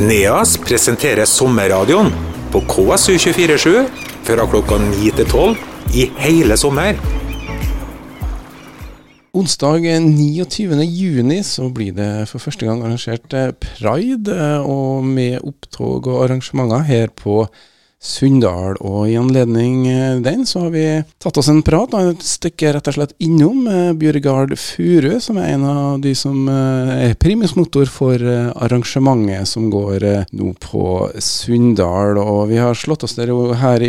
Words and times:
NEAS 0.00 0.56
presenterer 0.62 1.28
sommerradioen 1.28 2.12
på 2.52 2.60
KSU247 2.70 3.86
fra 4.26 4.46
klokka 4.50 4.78
9 4.82 5.10
til 5.18 5.26
12 5.26 5.96
i 5.98 6.06
hele 6.22 6.56
sommer. 6.58 6.98
Onsdag 9.30 9.86
29. 10.02 10.82
juni 10.90 11.42
så 11.46 11.68
blir 11.70 11.94
det 11.94 12.10
for 12.30 12.42
første 12.42 12.66
gang 12.66 12.82
arrangert 12.82 13.34
eh, 13.36 13.52
pride, 13.54 14.34
eh, 14.34 14.64
og 14.66 15.04
med 15.06 15.38
opptog 15.46 16.08
og 16.10 16.24
arrangementer 16.24 16.82
her 16.88 17.12
på 17.14 17.44
Sunndal. 18.00 18.78
Og 18.80 19.10
i 19.10 19.16
anledning 19.20 19.84
eh, 19.90 20.20
den 20.24 20.46
så 20.48 20.64
har 20.64 20.72
vi 20.72 20.84
tatt 21.20 21.36
oss 21.40 21.50
en 21.52 21.60
prat, 21.64 21.92
og 21.92 22.14
et 22.14 22.24
stykke 22.24 22.72
rett 22.76 22.88
og 22.88 22.96
slett 22.96 23.12
innom 23.20 23.66
eh, 23.68 23.90
Bjørgard 24.00 24.54
Furu, 24.58 25.12
som 25.20 25.40
er 25.40 25.52
en 25.52 25.66
av 25.68 26.00
de 26.00 26.14
som 26.16 26.48
eh, 26.48 26.94
er 27.10 27.18
primusmotor 27.20 27.90
for 27.92 28.24
arrangementet 28.24 29.48
som 29.50 29.68
går 29.72 30.06
nå 30.32 30.54
på 30.64 30.86
Sunndal. 31.20 32.16
Og 32.22 32.48
vi 32.50 32.60
har 32.62 32.78
slått 32.78 33.04
oss 33.04 33.18
der 33.18 33.34
her 33.60 33.84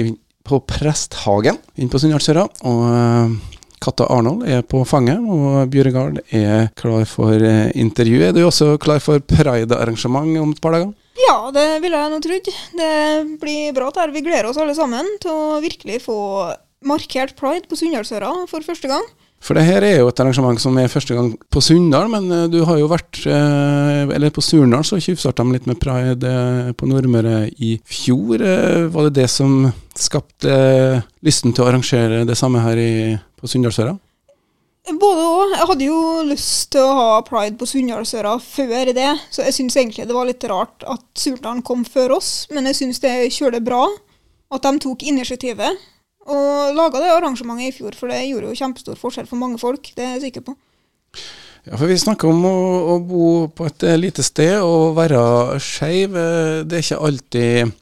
på 0.47 0.59
Presthagen 0.67 1.61
inne 1.77 1.91
på 1.91 2.03
Sunndalsøra. 2.03 2.47
og... 2.67 3.39
Katta 3.81 4.05
Arnold 4.13 4.43
er 4.45 4.59
på 4.61 4.83
fanget, 4.85 5.23
og 5.25 5.71
Bjørgard 5.73 6.19
er 6.37 6.67
klar 6.77 7.01
for 7.09 7.33
intervju. 7.33 8.19
Er 8.27 8.35
du 8.35 8.43
også 8.45 8.75
klar 8.77 9.01
for 9.01 9.17
pride-arrangement 9.25 10.37
om 10.37 10.51
et 10.53 10.61
par 10.61 10.75
dager? 10.75 10.91
Ja, 11.21 11.37
det 11.53 11.65
ville 11.83 11.99
jeg 11.99 12.11
nå 12.11 12.19
trodd. 12.23 12.51
Det 12.77 12.91
blir 13.41 13.73
bra 13.75 13.89
der. 13.95 14.13
Vi 14.15 14.23
gleder 14.25 14.49
oss 14.49 14.59
alle 14.61 14.75
sammen 14.77 15.07
til 15.21 15.31
å 15.31 15.61
virkelig 15.63 16.01
få 16.05 16.19
markert 16.87 17.35
pride 17.37 17.67
på 17.69 17.77
Sunndalsøra 17.77 18.31
for 18.49 18.65
første 18.65 18.89
gang. 18.89 19.05
For 19.41 19.57
det 19.57 19.65
her 19.65 19.81
er 19.81 19.95
jo 19.97 20.09
et 20.11 20.19
arrangement 20.21 20.59
som 20.61 20.75
er 20.77 20.91
første 20.91 21.15
gang 21.17 21.31
på 21.49 21.63
Sunndal, 21.65 22.11
men 22.13 22.27
eh, 22.29 22.47
du 22.53 22.59
har 22.67 22.77
jo 22.77 22.89
vært 22.91 23.23
eh, 23.25 24.11
Eller 24.13 24.29
på 24.33 24.43
Surnadal 24.45 24.85
så 24.85 24.99
tjuvstarta 25.01 25.41
de 25.41 25.55
litt 25.55 25.65
med 25.69 25.79
pride 25.81 26.29
eh, 26.29 26.69
på 26.77 26.89
Nordmøre 26.89 27.47
i 27.57 27.73
fjor. 27.81 28.45
Var 28.93 29.09
det 29.09 29.15
det 29.17 29.27
som 29.33 29.65
skapte 29.97 30.53
lysten 31.25 31.55
til 31.55 31.65
å 31.65 31.71
arrangere 31.71 32.21
det 32.29 32.37
samme 32.37 32.61
her 32.61 32.77
i, 32.81 32.91
på 33.41 33.49
Sunndalsøra? 33.49 33.97
Både 34.89 35.21
og. 35.21 35.51
Jeg 35.53 35.67
hadde 35.69 35.87
jo 35.87 35.99
lyst 36.25 36.71
til 36.73 36.81
å 36.81 36.93
ha 36.97 37.09
pride 37.25 37.53
på 37.59 37.67
Sunndalsøra 37.69 38.33
før 38.41 38.89
det, 38.97 39.11
så 39.29 39.45
jeg 39.45 39.55
syns 39.55 39.77
egentlig 39.77 40.07
det 40.09 40.17
var 40.17 40.25
litt 40.29 40.45
rart 40.49 40.85
at 40.89 41.03
Surdalen 41.17 41.61
kom 41.65 41.83
før 41.85 42.17
oss, 42.17 42.47
men 42.49 42.65
jeg 42.71 42.79
syns 42.79 43.01
det 43.03 43.13
kjører 43.35 43.61
bra 43.63 43.83
at 44.51 44.65
de 44.65 44.81
tok 44.81 45.05
initiativet 45.07 45.85
og 46.31 46.75
laga 46.77 47.01
det 47.01 47.13
arrangementet 47.13 47.69
i 47.69 47.75
fjor, 47.75 47.95
for 47.97 48.11
det 48.11 48.23
gjorde 48.27 48.51
jo 48.51 48.57
kjempestor 48.57 48.97
forskjell 48.99 49.29
for 49.29 49.41
mange 49.41 49.61
folk, 49.61 49.93
det 49.97 50.05
er 50.05 50.17
jeg 50.17 50.25
sikker 50.27 50.49
på. 50.49 50.57
Ja, 51.65 51.77
for 51.77 51.85
Vi 51.85 51.97
snakker 52.01 52.31
om 52.31 52.41
å, 52.49 52.57
å 52.95 52.97
bo 53.05 53.25
på 53.53 53.67
et 53.69 53.85
lite 54.01 54.25
sted 54.25 54.63
og 54.65 54.95
være 54.97 55.59
skeiv. 55.61 56.17
Det 56.65 56.77
er 56.77 56.85
ikke 56.85 57.01
alltid 57.05 57.73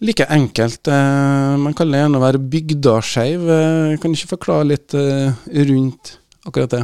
like 0.00 0.26
enkelt. 0.26 0.86
Eh, 0.88 1.56
Man 1.60 1.74
kaller 1.74 1.92
det 1.98 2.02
gjerne 2.04 2.18
å 2.18 2.24
være 2.24 2.42
bygdaskeiv. 2.54 3.44
Eh, 3.48 3.98
Kan 4.00 4.12
du 4.12 4.18
ikke 4.18 4.34
forklare 4.36 4.68
litt 4.72 4.94
eh, 4.94 5.32
rundt 5.70 6.16
akkurat 6.46 6.70
det? 6.70 6.82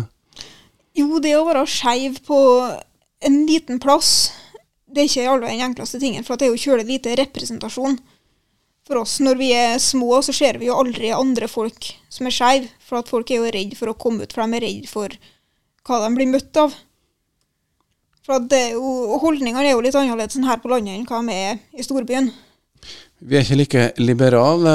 Jo, 0.99 1.19
det 1.23 1.35
å 1.39 1.47
være 1.47 1.67
skeiv 1.71 2.21
på 2.27 2.39
en 3.27 3.43
liten 3.47 3.79
plass, 3.81 4.33
det 4.91 5.03
er 5.05 5.11
ikke 5.11 5.27
alle 5.31 5.51
den 5.51 5.67
enkleste 5.69 6.01
tingen, 6.03 6.25
for 6.27 6.37
det 6.37 6.49
er 6.49 6.55
jo 6.55 6.63
kjølig 6.65 6.87
lite 6.89 7.15
representasjon. 7.21 7.99
For 8.89 8.99
oss 9.05 9.21
når 9.23 9.37
vi 9.39 9.51
er 9.55 9.77
små, 9.79 10.19
så 10.25 10.33
ser 10.35 10.59
vi 10.59 10.67
jo 10.67 10.79
aldri 10.81 11.13
andre 11.15 11.47
folk 11.49 11.93
som 12.11 12.27
er 12.27 12.35
skeive, 12.35 12.71
for 12.83 12.99
at 12.99 13.11
folk 13.13 13.31
er 13.31 13.39
jo 13.39 13.53
redd 13.55 13.77
for 13.79 13.93
å 13.93 13.95
komme 13.95 14.25
ut, 14.27 14.33
for 14.35 14.43
de 14.43 14.59
er 14.59 14.65
redd 14.67 14.89
for 14.91 15.15
hva 15.87 16.01
de 16.03 16.11
blir 16.17 16.31
møtt 16.33 16.59
av. 16.59 16.75
For 18.27 18.37
at 18.41 18.49
det 18.51 18.59
er 18.71 18.73
jo, 18.75 19.19
Holdningene 19.23 19.63
er 19.69 19.77
jo 19.77 19.85
litt 19.85 19.97
annerledes 19.97 20.37
enn 20.41 20.49
her 20.49 20.59
på 20.63 20.73
landet 20.73 20.97
enn 20.99 21.07
hva 21.09 21.23
de 21.29 21.37
er 21.37 21.61
i 21.79 21.87
storbyen. 21.87 22.33
Vi 23.21 23.37
er 23.37 23.43
ikke 23.45 23.57
like 23.61 23.83
liberale. 24.01 24.73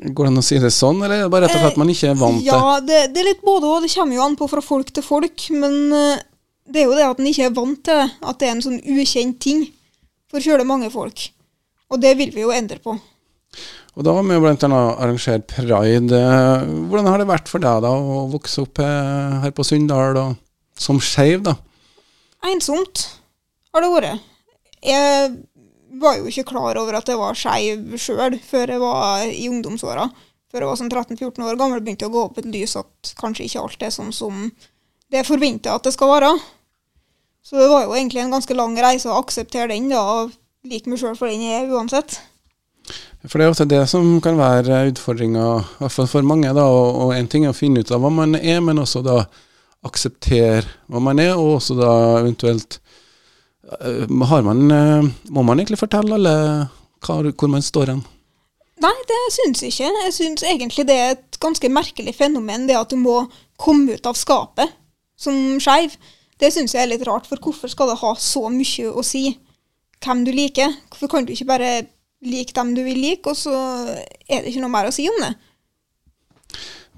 eh, 0.00 0.08
Går 0.08 0.24
det 0.24 0.32
an 0.32 0.40
å 0.40 0.44
si 0.46 0.58
det 0.62 0.70
sånn, 0.72 1.02
eller 1.04 1.18
er 1.18 1.26
det 1.26 1.32
bare 1.34 1.44
rett 1.46 1.56
og 1.56 1.60
slett 1.60 1.74
at 1.74 1.80
man 1.82 1.90
ikke 1.92 2.08
er 2.14 2.16
vant 2.20 2.38
til 2.40 2.48
Ja, 2.48 2.78
det, 2.80 3.00
det 3.12 3.20
er 3.22 3.28
litt 3.32 3.42
både 3.44 3.68
og. 3.68 3.82
Det 3.84 3.92
kommer 3.92 4.16
jo 4.16 4.22
an 4.24 4.36
på 4.40 4.48
fra 4.48 4.62
folk 4.64 4.92
til 4.96 5.04
folk. 5.04 5.44
Men 5.52 5.76
eh, 5.92 6.22
det 6.68 6.80
er 6.82 6.88
jo 6.88 6.96
det 6.96 7.04
at 7.10 7.20
en 7.20 7.28
ikke 7.28 7.44
er 7.50 7.54
vant 7.58 7.82
til 7.84 8.00
det. 8.00 8.08
At 8.24 8.40
det 8.40 8.48
er 8.48 8.54
en 8.56 8.64
sånn 8.64 8.80
ukjent 8.80 9.36
ting 9.44 9.66
for 10.32 10.40
kjølig 10.44 10.66
mange 10.68 10.88
folk. 10.92 11.26
Og 11.92 12.00
det 12.00 12.14
vil 12.18 12.32
vi 12.34 12.42
jo 12.46 12.54
endre 12.56 12.80
på. 12.84 12.96
Og 13.98 14.04
da 14.06 14.12
har 14.14 14.22
vi 14.24 14.36
jo 14.36 14.42
blant 14.44 14.64
annet 14.64 15.00
arrangert 15.04 15.46
pride. 15.50 16.16
Eh, 16.16 16.66
Hvordan 16.88 17.08
har 17.12 17.20
det 17.20 17.28
vært 17.28 17.52
for 17.52 17.64
deg 17.64 17.84
da 17.84 17.92
å 17.92 18.24
vokse 18.32 18.64
opp 18.64 18.80
eh, 18.84 19.38
her 19.44 19.52
på 19.56 19.64
Sunndal 19.66 20.20
som 20.78 21.00
skeiv, 21.02 21.42
da? 21.48 21.56
Ensomt 22.48 23.08
har 23.74 23.82
det 23.84 23.92
vært. 23.92 24.26
Jeg 24.86 25.32
var 26.00 26.18
jo 26.18 26.30
ikke 26.30 26.48
klar 26.50 26.78
over 26.80 26.98
at 26.98 27.08
jeg 27.10 27.20
var 27.20 27.38
skeiv 27.38 27.94
sjøl 28.00 28.38
før 28.44 28.74
jeg 28.74 28.82
var 28.82 29.26
i 29.28 29.46
ungdomsåra. 29.50 30.08
Før 30.48 30.64
jeg 30.64 30.70
var 30.70 30.80
sånn 30.80 30.92
13-14 30.92 31.44
år 31.44 31.58
gammel 31.60 31.82
begynte 31.84 32.06
jeg 32.06 32.12
å 32.12 32.16
gå 32.16 32.24
opp 32.30 32.38
et 32.40 32.48
lys 32.48 32.76
at 32.80 33.12
kanskje 33.20 33.48
ikke 33.48 33.64
alt 33.64 33.84
er 33.84 33.92
sånn 33.94 34.14
som 34.16 34.48
det 35.08 35.22
er 35.22 35.28
forventa 35.28 35.74
at 35.76 35.84
det 35.84 35.94
skal 35.94 36.10
være. 36.12 36.32
Så 37.44 37.56
det 37.56 37.68
var 37.70 37.86
jo 37.86 37.94
egentlig 37.96 38.22
en 38.22 38.34
ganske 38.34 38.56
lang 38.56 38.74
reise 38.76 39.08
å 39.08 39.20
akseptere 39.22 39.70
den, 39.72 39.88
da, 39.92 40.02
og 40.02 40.34
like 40.68 40.90
meg 40.90 41.00
sjøl 41.00 41.16
for 41.16 41.30
den 41.30 41.46
jeg 41.46 41.62
er 41.62 41.72
uansett. 41.72 42.18
For 43.24 43.40
det 43.40 43.46
er 43.46 43.52
ofte 43.52 43.68
det 43.68 43.82
som 43.90 44.04
kan 44.24 44.36
være 44.38 44.82
utfordringa, 44.92 45.46
fall 45.90 46.08
for 46.10 46.24
mange. 46.24 46.52
da, 46.54 46.64
Og, 46.64 47.08
og 47.08 47.14
en 47.16 47.28
ting 47.28 47.46
er 47.46 47.54
å 47.54 47.56
finne 47.56 47.80
ut 47.80 47.92
av 47.92 48.04
hva 48.04 48.12
man 48.12 48.36
er, 48.36 48.60
men 48.64 48.80
også 48.80 49.02
da 49.04 49.22
akseptere 49.86 50.66
hva 50.88 51.00
man 51.00 51.20
er, 51.22 51.36
og 51.36 51.58
også 51.58 51.76
da 51.78 51.92
eventuelt 52.20 52.80
man, 54.08 54.70
eh, 54.70 55.10
Må 55.28 55.42
man 55.42 55.58
egentlig 55.58 55.78
fortelle 55.78 56.14
alle 56.14 56.68
hvor 57.00 57.48
man 57.48 57.62
står 57.62 57.92
hen? 57.92 58.04
Nei, 58.82 58.94
det 59.06 59.18
syns 59.34 59.62
jeg 59.62 59.72
ikke. 59.72 59.90
Jeg 60.04 60.14
syns 60.14 60.42
egentlig 60.42 60.86
det 60.86 60.94
er 60.94 61.10
et 61.16 61.38
ganske 61.40 61.68
merkelig 61.68 62.14
fenomen, 62.14 62.66
det 62.68 62.78
at 62.78 62.90
du 62.90 62.96
må 62.96 63.24
komme 63.58 63.94
ut 63.94 64.06
av 64.06 64.14
skapet 64.14 64.70
som 65.18 65.58
skeiv. 65.62 65.96
Det 66.38 66.52
syns 66.54 66.74
jeg 66.74 66.84
er 66.84 66.90
litt 66.92 67.06
rart, 67.06 67.26
for 67.26 67.38
hvorfor 67.42 67.70
skal 67.70 67.90
det 67.90 67.98
ha 67.98 68.14
så 68.14 68.46
mye 68.50 68.92
å 68.94 69.02
si 69.02 69.32
hvem 70.04 70.24
du 70.26 70.30
liker? 70.30 70.74
Hvorfor 70.90 71.10
kan 71.10 71.26
du 71.26 71.32
ikke 71.34 71.50
bare 71.50 71.72
like 72.22 72.54
dem 72.54 72.74
du 72.74 72.84
vil 72.86 72.98
like, 73.02 73.26
og 73.26 73.36
så 73.38 73.54
er 74.28 74.42
det 74.42 74.52
ikke 74.52 74.62
noe 74.62 74.74
mer 74.74 74.90
å 74.90 74.94
si 74.94 75.08
om 75.10 75.18
det? 75.22 75.34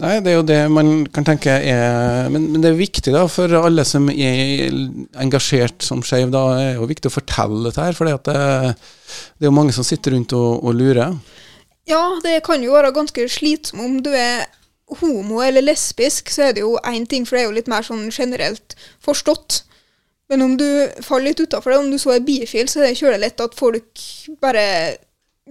Nei, 0.00 0.14
det 0.24 0.32
er 0.32 0.38
jo 0.38 0.44
det 0.48 0.60
man 0.72 1.02
kan 1.12 1.26
tenke 1.28 1.52
er 1.52 2.30
Men, 2.32 2.46
men 2.54 2.62
det 2.62 2.70
er 2.70 2.78
viktig 2.78 3.12
da, 3.12 3.26
for 3.28 3.52
alle 3.58 3.84
som 3.88 4.08
er 4.12 4.72
engasjert 5.20 5.84
som 5.84 6.00
skeiv, 6.06 6.30
da 6.32 6.44
er 6.56 6.70
jo 6.78 6.88
viktig 6.88 7.10
å 7.10 7.16
fortelle 7.18 7.66
dette 7.66 7.84
her. 7.84 7.96
For 7.96 8.08
det, 8.08 8.16
det 8.32 9.44
er 9.44 9.50
jo 9.50 9.56
mange 9.56 9.74
som 9.76 9.84
sitter 9.86 10.16
rundt 10.16 10.32
og, 10.36 10.64
og 10.64 10.78
lurer. 10.78 11.18
Ja, 11.90 12.02
det 12.24 12.38
kan 12.46 12.62
jo 12.64 12.76
være 12.76 12.94
ganske 12.96 13.26
slitsomt 13.28 13.82
om 13.84 14.00
du 14.04 14.12
er 14.14 14.46
homo 15.00 15.42
eller 15.44 15.62
lesbisk, 15.62 16.30
så 16.32 16.48
er 16.48 16.56
det 16.56 16.64
jo 16.64 16.74
én 16.86 17.04
ting, 17.06 17.26
for 17.26 17.36
det 17.36 17.44
er 17.44 17.48
jo 17.48 17.58
litt 17.60 17.70
mer 17.70 17.86
sånn 17.86 18.08
generelt 18.10 18.74
forstått. 19.04 19.62
Men 20.30 20.42
om 20.46 20.56
du 20.58 20.66
faller 21.02 21.30
litt 21.30 21.42
utafor 21.42 21.72
det, 21.74 21.78
om 21.82 21.90
du 21.90 21.98
så 21.98 22.14
er 22.14 22.26
bifil, 22.26 22.68
så 22.70 22.82
er 22.82 22.90
det 22.90 22.98
kjølig 23.00 23.20
lett 23.24 23.42
at 23.42 23.56
folk 23.58 24.04
bare 24.42 24.64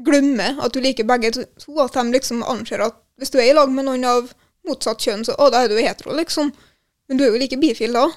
glemmer 0.05 0.59
at 0.63 0.75
du 0.75 0.79
liker 0.83 1.07
begge 1.07 1.33
to. 1.35 1.45
At 1.83 1.97
de 1.97 2.05
liksom 2.15 2.43
anser 2.47 2.85
at 2.85 2.99
hvis 3.19 3.33
du 3.33 3.39
er 3.41 3.49
i 3.49 3.55
lag 3.55 3.71
med 3.71 3.87
noen 3.89 4.05
av 4.07 4.29
motsatt 4.67 5.05
kjønn, 5.05 5.25
så 5.27 5.35
å, 5.37 5.49
da 5.53 5.63
er 5.63 5.71
du 5.71 5.79
hetero, 5.79 6.15
liksom. 6.17 6.51
Men 7.09 7.19
du 7.19 7.25
er 7.25 7.33
jo 7.33 7.41
like 7.41 7.59
bifil 7.61 7.95
da, 7.95 8.07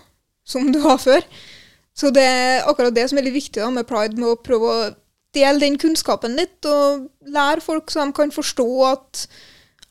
som 0.44 0.70
du 0.72 0.80
var 0.82 0.98
før. 1.02 1.24
Så 1.96 2.10
det 2.14 2.24
er 2.24 2.66
akkurat 2.68 2.94
det 2.96 3.06
som 3.10 3.20
er 3.20 3.26
litt 3.26 3.36
viktig 3.36 3.60
da 3.60 3.68
med 3.72 3.88
pride, 3.88 4.18
med 4.18 4.32
å 4.32 4.40
prøve 4.40 4.72
å 4.72 4.90
dele 5.36 5.62
den 5.62 5.78
kunnskapen 5.80 6.36
litt, 6.36 6.58
og 6.68 7.08
lære 7.32 7.64
folk 7.64 7.92
så 7.92 8.04
de 8.04 8.16
kan 8.16 8.32
forstå 8.32 8.68
at 8.88 9.24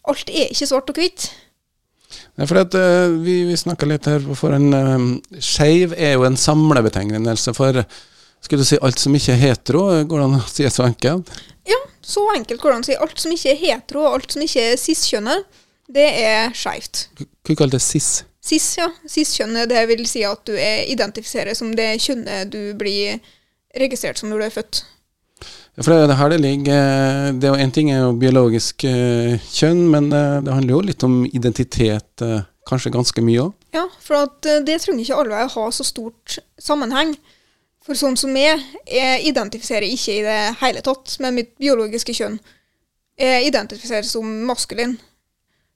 alt 0.09 0.29
er 0.29 0.49
ikke 0.49 0.69
svart 0.69 0.91
og 0.91 1.01
hvitt. 1.01 1.29
Nei, 2.39 2.47
for 2.49 2.59
at, 2.61 2.75
uh, 2.75 3.13
vi 3.23 3.41
vi 3.47 3.57
snakka 3.57 3.87
litt 3.87 4.09
her 4.09 4.23
på 4.25 4.51
en 4.51 4.71
Uh, 4.75 5.37
skeiv 5.39 5.93
er 5.95 6.17
jo 6.17 6.25
en 6.27 6.37
samlebetegnelse 6.39 7.53
for 7.55 7.83
skulle 8.41 8.63
du 8.63 8.67
si 8.67 8.79
alt 8.81 8.99
som 8.99 9.15
ikke 9.15 9.35
er 9.35 9.41
hetero. 9.41 9.83
Går 10.09 10.21
det 10.21 10.25
an 10.25 10.39
å 10.39 10.45
si 10.49 10.65
det 10.65 10.73
så 10.73 10.85
enkelt? 10.87 11.29
Ja, 11.69 11.77
så 12.01 12.23
enkelt 12.33 12.61
går 12.61 12.71
det 12.71 12.77
an 12.77 12.85
å 12.85 12.89
si. 12.89 12.97
Alt 13.05 13.21
som 13.21 13.33
ikke 13.35 13.53
er 13.53 13.59
hetero, 13.61 14.05
alt 14.09 14.33
som 14.33 14.41
ikke 14.43 14.63
er 14.71 14.79
cis-kjønnet, 14.81 15.61
det 15.91 16.07
er 16.23 16.53
skeivt. 16.57 17.07
Hva 17.19 17.55
kaller 17.55 17.77
det 17.77 17.83
cis? 17.83 18.23
Cis, 18.41 18.65
ja. 18.79 18.87
Cis-kjønnet, 19.05 19.69
det 19.69 19.83
vil 19.91 20.01
si 20.09 20.23
at 20.25 20.41
du 20.49 20.55
er, 20.55 20.87
identifiserer 20.89 21.53
som 21.57 21.75
det 21.77 21.93
kjønnet 22.01 22.49
du 22.53 22.73
blir 22.79 23.19
registrert 23.77 24.19
som 24.19 24.31
når 24.31 24.41
du 24.41 24.45
er 24.47 24.55
født. 24.55 24.81
Ja, 25.75 25.83
For 25.83 25.93
det 25.93 25.99
er 26.01 26.09
det 26.11 26.17
her 26.19 26.31
det 26.33 26.39
ligger 26.43 26.79
eh, 26.83 27.27
det 27.39 27.49
er 27.49 27.61
En 27.63 27.71
ting 27.71 27.91
er 27.91 28.01
jo 28.03 28.15
biologisk 28.19 28.83
eh, 28.87 29.37
kjønn, 29.55 29.85
men 29.93 30.09
eh, 30.11 30.39
det 30.43 30.55
handler 30.55 30.75
jo 30.75 30.81
litt 30.89 31.05
om 31.07 31.21
identitet, 31.31 32.25
kanskje 32.67 32.93
ganske 32.93 33.23
mye 33.25 33.45
òg. 33.47 33.53
Ja, 33.73 33.85
for 34.03 34.25
at 34.25 34.49
det 34.67 34.81
trenger 34.83 35.05
ikke 35.05 35.21
alle 35.21 35.45
å 35.45 35.53
ha 35.53 35.67
så 35.73 35.85
stort 35.87 36.37
sammenheng. 36.61 37.15
For 37.81 37.97
sånn 37.97 38.17
som 38.19 38.35
jeg, 38.37 38.59
jeg 38.85 39.23
identifiserer 39.31 39.87
ikke 39.87 40.17
i 40.19 40.25
det 40.25 40.41
hele 40.59 40.83
tatt 40.85 41.15
med 41.23 41.37
mitt 41.39 41.55
biologiske 41.61 42.13
kjønn. 42.13 42.35
Jeg 43.21 43.47
identifiserer 43.47 44.05
som 44.05 44.27
maskulin. 44.45 44.97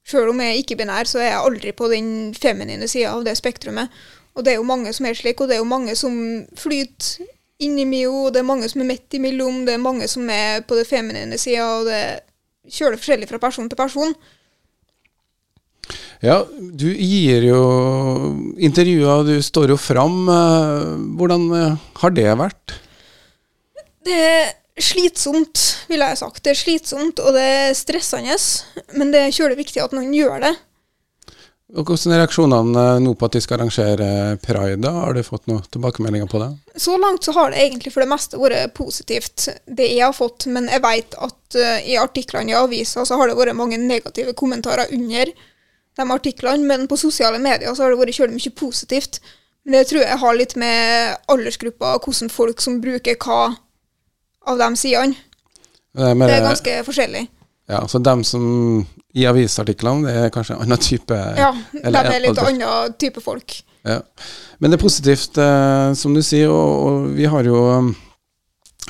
Selv 0.06 0.30
om 0.30 0.40
jeg 0.40 0.52
er 0.52 0.60
ikke-binær, 0.60 1.08
så 1.10 1.18
er 1.18 1.32
jeg 1.32 1.40
aldri 1.40 1.72
på 1.74 1.88
den 1.90 2.10
feminine 2.36 2.86
sida 2.90 3.14
av 3.16 3.24
det 3.26 3.34
spektrumet. 3.38 3.90
Og 4.36 4.44
det 4.44 4.52
er 4.52 4.60
jo 4.60 4.68
mange 4.68 4.92
som 4.94 5.08
er 5.08 5.16
slik, 5.18 5.40
og 5.40 5.48
det 5.48 5.56
er 5.56 5.62
jo 5.64 5.68
mange 5.68 5.96
som 5.98 6.14
flyter 6.60 7.26
innimellom, 7.64 8.26
og 8.26 8.34
det 8.34 8.42
er 8.42 8.48
mange 8.50 8.68
som 8.68 8.84
er 8.84 8.90
midt 8.92 9.16
imellom, 9.16 9.62
det 9.66 9.74
er 9.74 9.82
mange 9.82 10.06
som 10.12 10.28
er 10.30 10.60
på 10.68 10.76
det 10.78 10.86
feminine 10.86 11.38
sida, 11.40 11.64
og 11.78 11.88
det 11.88 12.02
kjøler 12.76 13.00
forskjellig 13.00 13.30
fra 13.30 13.40
person 13.42 13.70
til 13.70 13.80
person. 13.80 14.12
Ja, 16.24 16.42
du 16.48 16.86
gir 16.90 17.44
jo 17.44 17.60
intervjuer, 18.58 19.24
du 19.26 19.42
står 19.44 19.74
jo 19.74 19.76
fram. 19.80 20.28
eh, 20.32 20.94
Hvordan 21.18 21.44
eh, 21.54 21.76
har 22.02 22.14
det 22.16 22.30
vært? 22.40 22.76
Det 24.06 24.22
slitsomt, 24.76 25.62
ville 25.88 26.08
jeg 26.12 26.20
sagt. 26.20 26.42
Det 26.44 26.52
er 26.52 26.60
slitsomt, 26.60 27.20
og 27.22 27.36
det 27.36 27.44
er 27.44 27.76
stressende, 27.76 28.36
men 28.96 29.12
det 29.14 29.22
er 29.24 29.36
kjølig 29.36 29.60
viktig 29.64 29.82
at 29.84 29.96
noen 29.96 30.12
gjør 30.14 30.42
det. 30.44 30.54
Og 31.74 31.88
Hvordan 31.88 32.12
er 32.14 32.20
reaksjonene 32.22 32.82
eh, 32.92 33.00
nå 33.02 33.12
på 33.18 33.26
at 33.26 33.34
de 33.34 33.40
skal 33.42 33.58
arrangere 33.58 34.36
pride? 34.38 34.78
da? 34.84 34.92
Har 35.02 35.16
du 35.16 35.22
fått 35.26 35.48
noen 35.50 35.64
tilbakemeldinger 35.74 36.28
på 36.30 36.38
det? 36.38 36.52
Så 36.78 36.94
langt 37.02 37.26
så 37.26 37.34
har 37.34 37.50
det 37.50 37.64
egentlig 37.64 37.90
for 37.90 38.04
det 38.04 38.12
meste 38.12 38.38
vært 38.38 38.76
positivt, 38.76 39.48
det 39.66 39.88
jeg 39.90 40.04
har 40.04 40.14
fått, 40.14 40.46
men 40.46 40.70
jeg 40.70 40.84
vet 40.84 41.18
at 41.26 41.58
eh, 41.58 41.88
i 41.90 41.98
artiklene 41.98 42.54
i 42.54 42.58
avisa 42.58 43.02
så 43.02 43.18
har 43.18 43.32
det 43.32 43.38
vært 43.40 43.58
mange 43.58 43.80
negative 43.82 44.36
kommentarer 44.38 44.94
under 44.94 45.34
de 45.96 46.06
artiklene, 46.12 46.68
men 46.68 46.86
på 46.86 47.00
sosiale 47.00 47.42
medier 47.42 47.74
så 47.74 47.86
har 47.86 47.92
det 47.94 48.00
vært 48.04 48.20
kjølig 48.20 48.38
mye 48.38 48.54
positivt. 48.62 49.20
Men 49.66 49.80
det 49.80 49.88
tror 49.90 50.04
jeg 50.04 50.22
har 50.22 50.38
litt 50.38 50.54
med 50.60 51.16
aldersgruppa 51.32 51.96
hvordan 51.98 52.30
folk 52.30 52.62
som 52.62 52.78
bruker 52.84 53.18
hva 53.18 53.56
av 54.46 54.60
de 54.60 54.68
sidene. 54.78 55.16
Det 55.96 56.10
er, 56.10 56.18
Det 56.20 56.34
er 56.34 56.44
ganske 56.44 56.76
forskjellig. 56.84 57.24
ja, 57.72 57.80
så 57.88 57.98
dem 57.98 58.24
som 58.24 58.84
i 59.16 59.24
avisartiklene, 59.26 60.06
det 60.06 60.26
er 60.26 60.34
kanskje 60.34 60.56
en 60.56 60.66
annen 60.66 60.82
type 60.82 61.16
Ja, 61.16 61.54
de 61.72 62.02
er 62.02 62.20
litt 62.20 62.38
annen 62.42 62.96
type 63.00 63.22
folk. 63.24 63.62
Ja. 63.86 64.02
Men 64.58 64.72
det 64.72 64.78
er 64.78 64.82
positivt, 64.82 65.38
eh, 65.38 65.92
som 65.94 66.14
du 66.16 66.22
sier, 66.24 66.50
og, 66.50 66.72
og 66.86 67.06
vi 67.16 67.28
har 67.30 67.46
jo 67.46 67.62
um, 67.70 67.92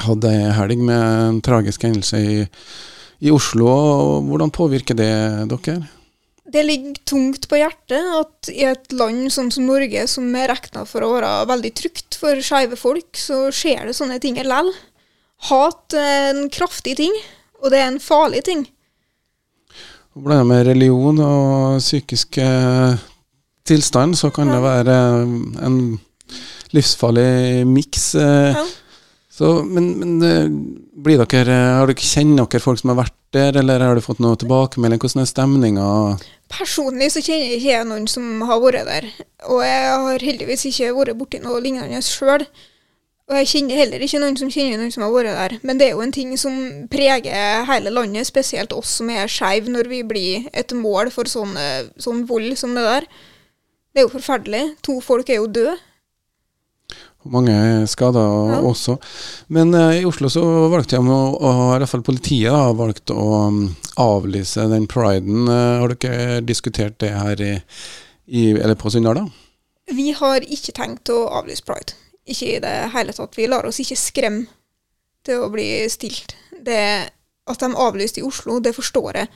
hatt 0.07 0.27
ei 0.29 0.49
helg 0.57 0.83
med 0.83 1.03
en 1.29 1.43
tragisk 1.45 1.85
hendelse 1.87 2.19
i, 2.19 2.39
i 3.23 3.33
Oslo. 3.35 3.69
og 3.69 4.31
Hvordan 4.31 4.55
påvirker 4.55 4.99
det 4.99 5.13
dere? 5.53 5.77
Det 6.47 6.63
ligger 6.63 6.99
tungt 7.05 7.49
på 7.51 7.59
hjertet 7.59 8.11
at 8.21 8.51
i 8.53 8.63
et 8.69 8.93
land 8.95 9.33
sånn 9.35 9.51
som 9.53 9.67
Norge, 9.67 10.07
som 10.09 10.29
er 10.39 10.53
regna 10.53 10.85
for 10.89 11.03
å 11.03 11.15
være 11.17 11.33
veldig 11.51 11.73
trygt 11.75 12.19
for 12.21 12.39
skeive 12.45 12.79
folk, 12.79 13.11
så 13.19 13.49
skjer 13.55 13.89
det 13.89 13.97
sånne 13.99 14.21
ting 14.23 14.39
likevel. 14.39 14.71
Hat 15.51 15.95
er 15.95 16.31
en 16.33 16.49
kraftig 16.51 16.97
ting, 16.97 17.13
og 17.63 17.71
det 17.71 17.81
er 17.81 17.91
en 17.93 18.01
farlig 18.01 18.45
ting. 18.49 18.65
Blanda 20.17 20.47
med 20.49 20.67
religion 20.67 21.19
og 21.21 21.77
psykisk 21.83 22.39
tilstand, 23.69 24.17
så 24.17 24.31
kan 24.33 24.49
det 24.49 24.63
være 24.65 24.97
en 25.67 25.79
livsfarlig 26.73 27.67
miks. 27.69 28.15
Eh, 28.15 28.55
Ja. 29.39 29.63
men 29.65 29.99
men 29.99 30.23
eh, 30.23 30.49
blir 30.97 31.19
dere, 31.19 31.57
har 31.79 31.87
dere 31.87 31.95
kjenner 32.01 32.47
dere 32.49 32.61
folk 32.61 32.79
som 32.81 32.91
har 32.91 33.05
vært 33.05 33.13
der, 33.33 33.59
eller 33.61 33.81
har 33.81 33.95
du 33.95 34.01
fått 34.01 34.19
noe 34.19 34.37
tilbakemelding? 34.37 34.99
Hvordan 34.99 35.23
er 35.23 35.27
stemninga? 35.29 36.19
Personlig 36.49 37.11
så 37.13 37.21
kjenner 37.21 37.51
jeg 37.53 37.61
ikke 37.61 37.85
noen 37.85 38.09
som 38.09 38.41
har 38.49 38.61
vært 38.61 38.87
der, 38.87 39.11
og 39.51 39.61
jeg 39.63 39.91
har 40.07 40.19
heldigvis 40.31 40.65
ikke 40.71 40.95
vært 40.97 41.19
borti 41.19 41.43
noe 41.43 41.61
lignende 41.61 42.01
sjøl. 42.01 42.47
Og 43.27 43.35
jeg 43.41 43.49
kjenner 43.51 43.81
heller 43.81 44.03
ikke 44.07 44.21
noen 44.23 44.37
som 44.39 44.51
kjenner 44.55 44.79
noen 44.79 44.93
som 44.95 45.03
har 45.03 45.11
vært 45.11 45.35
der. 45.35 45.55
Men 45.67 45.81
det 45.81 45.89
er 45.89 45.97
jo 45.97 46.03
en 46.05 46.15
ting 46.15 46.37
som 46.39 46.55
preger 46.93 47.65
hele 47.67 47.91
landet, 47.91 48.29
spesielt 48.29 48.75
oss 48.77 49.01
som 49.01 49.11
er 49.11 49.27
skeive, 49.31 49.73
når 49.73 49.91
vi 49.91 50.05
blir 50.07 50.47
et 50.55 50.71
mål 50.79 51.11
for 51.15 51.27
sånn, 51.31 51.57
eh, 51.59 51.89
sånn 51.99 52.23
vold 52.31 52.55
som 52.59 52.77
det 52.79 52.87
der. 52.87 53.09
Det 53.91 54.03
er 54.03 54.07
jo 54.07 54.15
forferdelig. 54.15 54.63
To 54.87 55.01
folk 55.03 55.31
er 55.33 55.41
jo 55.41 55.51
døde. 55.51 55.75
Mange 57.27 57.87
skader 57.91 58.53
Ja. 58.53 58.61
også. 58.63 58.95
Men 59.49 59.75
uh, 59.75 59.91
i 59.91 60.05
Oslo 60.07 60.29
så 60.31 60.45
valgte 60.71 60.95
de 60.95 61.11
og 61.11 61.43
i 61.43 61.79
hvert 61.81 61.91
fall 61.91 62.07
politiet 62.07 62.53
da, 62.53 62.69
har 62.69 62.79
valgt 62.79 63.11
å 63.11 63.49
um, 63.49 63.77
avlyse 63.99 64.69
den 64.71 64.87
priden. 64.87 65.49
Uh, 65.49 65.81
har 65.83 65.97
dere 65.97 66.41
diskutert 66.47 67.01
det 67.03 67.11
her 67.11 67.43
i, 67.43 67.53
i, 68.31 68.53
eller 68.53 68.79
på 68.79 68.95
Sunndal, 68.95 69.25
da? 69.25 69.27
Vi 69.91 70.13
har 70.15 70.47
ikke 70.47 70.77
tenkt 70.79 71.11
å 71.11 71.25
avlyse 71.41 71.67
pride. 71.67 71.99
Ikke 72.27 72.57
i 72.57 72.63
det 72.63 72.75
hele 72.95 73.15
tatt. 73.15 73.37
Vi 73.39 73.49
lar 73.49 73.67
oss 73.69 73.81
ikke 73.83 73.99
skremme 73.99 74.47
til 75.27 75.43
å 75.43 75.51
bli 75.53 75.69
stilt. 75.93 76.37
Det 76.53 77.13
At 77.47 77.61
de 77.63 77.69
avlyste 77.79 78.19
i 78.19 78.25
Oslo, 78.27 78.57
det 78.59 78.73
forstår 78.75 79.21
jeg. 79.21 79.29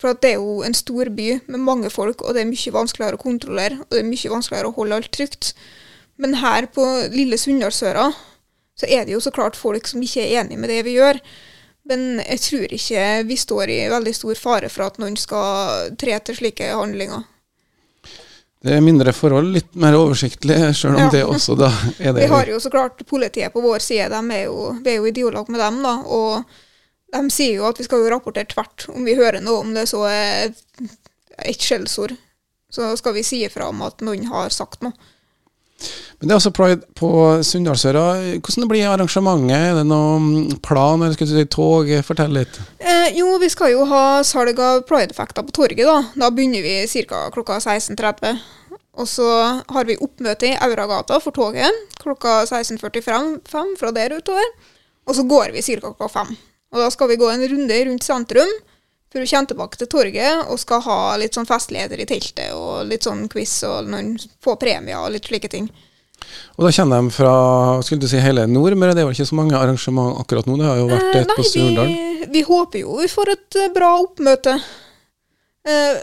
For 0.00 0.16
det 0.16 0.30
er 0.30 0.38
jo 0.38 0.62
en 0.64 0.72
stor 0.74 1.10
by 1.12 1.26
med 1.52 1.60
mange 1.60 1.90
folk, 1.90 2.22
og 2.22 2.32
det 2.32 2.40
er 2.40 2.48
mye 2.48 2.72
vanskeligere 2.72 3.18
å 3.18 3.20
kontrollere. 3.20 3.82
Og 3.82 3.92
det 3.92 4.00
er 4.00 4.08
mye 4.08 4.32
vanskeligere 4.32 4.70
å 4.70 4.76
holde 4.78 4.96
alt 4.96 5.10
trygt. 5.12 5.50
Men 6.16 6.38
her 6.40 6.68
på 6.72 6.84
lille 7.12 7.36
Sunndalsøra 7.36 8.06
så 8.78 8.86
er 8.86 9.04
det 9.04 9.12
jo 9.12 9.20
så 9.20 9.34
klart 9.34 9.58
folk 9.58 9.90
som 9.90 10.00
ikke 10.02 10.22
er 10.22 10.40
enig 10.40 10.56
med 10.58 10.70
det 10.70 10.80
vi 10.86 10.96
gjør. 10.96 11.20
Men 11.88 12.22
jeg 12.22 12.42
tror 12.44 12.74
ikke 12.78 13.04
vi 13.28 13.36
står 13.40 13.72
i 13.74 13.78
veldig 13.90 14.14
stor 14.14 14.38
fare 14.38 14.70
for 14.72 14.86
at 14.86 15.00
noen 15.02 15.16
skal 15.18 15.92
tre 15.98 16.18
til 16.24 16.40
slike 16.40 16.72
handlinger. 16.72 17.26
Det 18.64 18.72
er 18.74 18.80
mindre 18.82 19.12
forhold, 19.14 19.52
litt 19.54 19.74
mer 19.78 19.94
oversiktlig, 19.94 20.56
sjøl 20.74 20.96
om 20.96 21.04
Ja. 21.04 21.10
det 21.14 21.20
også 21.24 21.54
da 21.58 21.68
er 22.00 22.12
det 22.12 22.24
Vi 22.24 22.30
har 22.32 22.46
jo 22.50 22.58
så 22.58 22.70
klart 22.72 23.04
politiet 23.06 23.52
på 23.54 23.62
vår 23.62 23.78
side, 23.84 24.08
de 24.10 24.34
er 24.34 24.44
jo, 24.48 24.72
vi 24.82 24.90
er 24.90 24.96
jo 24.96 25.06
i 25.06 25.14
dialog 25.14 25.48
med 25.48 25.60
dem, 25.62 25.82
da. 25.82 25.92
Og 26.02 26.44
de 27.14 27.20
sier 27.30 27.54
jo 27.60 27.68
at 27.68 27.78
vi 27.78 27.84
skal 27.86 28.02
jo 28.02 28.10
rapportere 28.10 28.50
tvert 28.50 28.88
om 28.94 29.04
vi 29.06 29.14
hører 29.14 29.40
noe 29.40 29.60
om 29.62 29.70
det 29.74 29.86
så 29.88 30.02
er 30.10 30.50
et 31.46 31.62
skjellsord. 31.62 32.16
Så 32.70 32.90
skal 32.98 33.14
vi 33.14 33.22
si 33.24 33.44
ifra 33.46 33.68
om 33.70 33.80
at 33.86 34.02
noen 34.04 34.26
har 34.28 34.50
sagt 34.50 34.82
noe. 34.82 34.92
Men 36.18 36.26
det 36.26 36.32
er 36.32 36.38
altså 36.40 36.50
pride 36.54 36.80
på 36.98 37.08
Sunndalsøra. 37.46 38.04
Hvordan 38.42 38.70
blir 38.70 38.88
arrangementet? 38.90 39.54
Er 39.54 39.76
det 39.78 39.84
noen 39.86 40.56
plan, 40.64 40.98
eller 40.98 41.14
skal 41.14 41.30
du 41.30 41.34
si 41.36 41.44
tog? 41.54 41.92
Fortell 42.06 42.34
litt. 42.34 42.58
Eh, 42.82 43.14
jo, 43.18 43.36
vi 43.38 43.50
skal 43.52 43.72
jo 43.76 43.84
ha 43.90 44.04
salg 44.26 44.58
av 44.58 44.82
pride-effekter 44.88 45.46
på 45.46 45.54
torget, 45.60 45.84
da. 45.86 46.24
Da 46.24 46.32
begynner 46.34 46.64
vi 46.64 47.04
ca. 47.06 47.28
klokka 47.34 47.60
16.30. 47.62 48.40
Og 48.98 49.06
så 49.06 49.28
har 49.70 49.86
vi 49.86 49.98
oppmøte 50.02 50.50
i 50.50 50.56
Auragata 50.58 51.20
for 51.22 51.34
toget 51.36 51.74
klokka 52.02 52.40
16.45 52.50 53.76
fra 53.78 53.92
der 53.94 54.16
utover. 54.18 54.48
Og 55.06 55.14
så 55.14 55.22
går 55.22 55.54
vi 55.54 55.62
ca. 55.62 55.78
klokka 55.84 56.10
fem. 56.10 56.34
Og 56.74 56.82
da 56.82 56.90
skal 56.92 57.12
vi 57.12 57.20
gå 57.20 57.30
en 57.30 57.46
runde 57.52 57.78
rundt 57.88 58.04
sentrum 58.04 58.50
for 59.08 59.22
hun 59.22 59.30
kommer 59.30 59.50
tilbake 59.52 59.80
til 59.80 59.90
torget 59.90 60.50
og 60.52 60.60
skal 60.60 60.82
ha 60.84 61.00
litt 61.20 61.36
sånn 61.36 61.48
festligheter 61.48 62.00
i 62.00 62.08
teltet 62.08 62.52
og 62.56 62.86
litt 62.88 63.06
sånn 63.08 63.26
quiz 63.32 63.54
og 63.68 63.88
noen 63.88 64.16
få 64.44 64.58
premier 64.60 65.00
og 65.00 65.14
litt 65.14 65.28
slike 65.30 65.50
ting. 65.52 65.70
Og 66.58 66.66
da 66.66 66.72
kommer 66.74 67.00
de 67.00 67.14
fra 67.14 67.32
skulle 67.86 68.02
du 68.02 68.10
si 68.10 68.20
hele 68.20 68.44
nord, 68.50 68.74
men 68.76 68.90
det 68.90 69.00
er 69.00 69.08
vel 69.08 69.14
ikke 69.16 69.30
så 69.30 69.38
mange 69.38 69.56
arrangement 69.56 70.18
akkurat 70.20 70.48
nå? 70.50 70.58
Det 70.58 70.68
har 70.68 70.80
jo 70.80 70.90
vært 70.90 71.14
Eh, 71.14 71.22
et 71.22 71.34
på 71.36 71.46
Surndal. 71.46 71.88
vi, 71.88 72.28
vi 72.34 72.44
håper 72.48 72.82
jo 72.82 72.98
vi 73.00 73.08
får 73.08 73.34
et 73.34 73.58
eh, 73.62 73.72
bra 73.74 73.92
oppmøte. 74.02 74.58
Eh, 75.68 76.00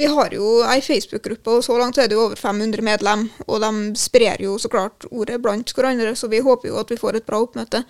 vi 0.00 0.06
har 0.06 0.32
jo 0.32 0.62
ei 0.64 0.80
Facebook-gruppe, 0.80 1.58
og 1.58 1.64
så 1.66 1.76
langt 1.76 1.98
er 1.98 2.08
det 2.08 2.16
jo 2.16 2.24
over 2.24 2.38
500 2.38 2.82
medlem. 2.82 3.26
Og 3.46 3.60
de 3.60 3.70
sprer 4.00 4.40
jo 4.40 4.56
så 4.58 4.70
klart 4.72 5.04
ordet 5.10 5.40
blant 5.42 5.74
hverandre, 5.76 6.14
så 6.16 6.30
vi 6.30 6.40
håper 6.40 6.70
jo 6.70 6.78
at 6.80 6.90
vi 6.90 6.98
får 7.00 7.18
et 7.18 7.26
bra 7.26 7.42
oppmøte. 7.44 7.82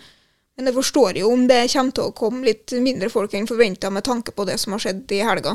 Men 0.61 0.69
jeg 0.69 0.77
forstår 0.77 1.17
jo 1.17 1.31
om 1.33 1.47
det 1.49 1.63
kommer 1.73 1.95
til 1.97 2.11
å 2.11 2.13
komme 2.13 2.45
litt 2.45 2.75
mindre 2.85 3.09
folk 3.09 3.33
enn 3.33 3.47
forventa 3.49 3.89
med 3.89 4.05
tanke 4.05 4.35
på 4.37 4.45
det 4.45 4.59
som 4.61 4.75
har 4.77 4.83
skjedd 4.85 5.15
i 5.17 5.23
helga. 5.25 5.55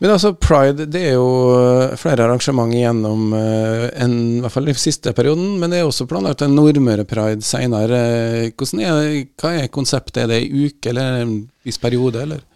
Men 0.00 0.14
altså, 0.14 0.30
pride 0.32 0.86
det 0.88 1.02
er 1.10 1.18
jo 1.18 1.26
eh, 1.58 1.92
flere 2.00 2.24
arrangement 2.24 2.72
gjennom 2.72 3.34
eh, 3.36 3.84
en, 4.00 4.14
i 4.38 4.40
hvert 4.40 4.54
fall 4.54 4.70
den 4.70 4.78
siste 4.80 5.12
perioden, 5.12 5.58
men 5.60 5.74
det 5.74 5.82
er 5.82 5.90
også 5.90 6.06
planlagt 6.08 6.40
en 6.46 6.56
Nordmøre-pride 6.56 7.44
senere. 7.44 8.00
Er, 8.48 9.18
hva 9.36 9.52
er 9.58 9.68
konseptet? 9.74 10.22
Er 10.22 10.32
det 10.32 10.40
ei 10.40 10.70
uke 10.70 10.94
eller 10.94 11.20
en 11.26 11.34
viss 11.68 11.82
periode, 11.82 12.24
eller? 12.24 12.46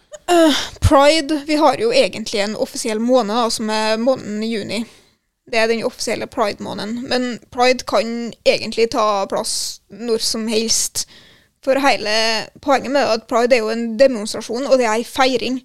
Pride 0.81 1.43
Vi 1.45 1.59
har 1.61 1.77
jo 1.77 1.93
egentlig 1.93 2.41
en 2.41 2.57
offisiell 2.57 3.03
måned, 3.03 3.35
altså 3.35 3.67
med 3.69 4.01
måneden 4.01 4.41
juni. 4.47 4.81
Det 5.51 5.59
er 5.59 5.69
den 5.69 5.85
offisielle 5.85 6.25
pride-måneden. 6.25 7.03
Men 7.11 7.37
pride 7.53 7.85
kan 7.85 8.31
egentlig 8.41 8.89
ta 8.95 9.27
plass 9.29 9.83
når 9.91 10.23
som 10.23 10.47
helst. 10.49 11.05
For 11.63 11.79
hele 11.79 12.13
poenget 12.63 12.91
med 12.91 13.07
at 13.07 13.25
pride 13.29 13.55
er 13.55 13.63
jo 13.63 13.71
en 13.71 13.93
demonstrasjon, 13.99 14.67
og 14.67 14.77
det 14.79 14.87
er 14.87 14.97
ei 14.97 15.07
feiring. 15.07 15.61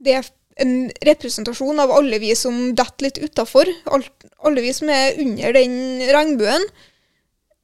Det 0.00 0.16
er 0.16 0.28
en 0.64 0.88
representasjon 1.04 1.80
av 1.82 1.92
alle 1.92 2.20
vi 2.22 2.32
som 2.38 2.72
detter 2.76 3.08
litt 3.08 3.20
utafor. 3.20 3.68
Alle 3.92 4.64
vi 4.64 4.72
som 4.76 4.90
er 4.92 5.18
under 5.20 5.56
den 5.58 5.76
regnbuen. 6.08 6.64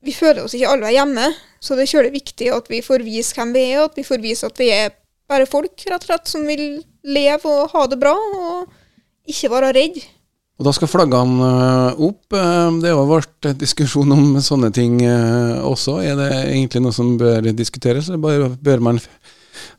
Vi 0.02 0.12
føler 0.12 0.44
oss 0.44 0.56
ikke 0.58 0.72
alle 0.74 0.90
hjemme, 0.92 1.28
så 1.62 1.78
det 1.78 1.86
er 1.94 2.10
viktig 2.12 2.50
at 2.52 2.68
vi 2.68 2.82
får 2.82 3.04
vise 3.06 3.36
hvem 3.38 3.54
vi 3.54 3.68
er, 3.70 3.84
at 3.86 3.96
vi 3.96 4.04
får 4.04 4.20
vise 4.24 4.48
at 4.48 4.58
vi 4.58 4.68
er 4.74 4.90
bare 5.30 5.46
folk, 5.48 5.76
rett 5.86 6.02
og 6.02 6.08
slett, 6.08 6.28
som 6.28 6.44
vil 6.48 6.82
leve 7.06 7.48
og 7.48 7.70
ha 7.72 7.86
det 7.88 8.00
bra, 8.02 8.12
og 8.12 9.30
ikke 9.30 9.52
være 9.52 9.70
redd. 9.78 10.02
Og 10.62 10.69
da 10.69 10.71
skal 10.76 10.87
flaggene 10.87 11.47
eh, 11.50 12.02
opp. 12.07 12.35
Eh, 12.38 12.75
Det 12.85 12.95
har 12.95 13.09
vært 13.11 13.49
diskusjon 13.59 14.14
om 14.14 14.37
sånne 14.38 14.69
ting 14.71 15.00
eh, 15.02 15.59
også. 15.59 15.97
Er 16.07 16.14
det 16.21 16.28
egentlig 16.52 16.85
noe 16.85 16.95
som 16.95 17.16
bør 17.19 17.49
diskuteres, 17.50 18.07
eller 18.07 18.54
bør 18.62 18.85
man 18.87 19.00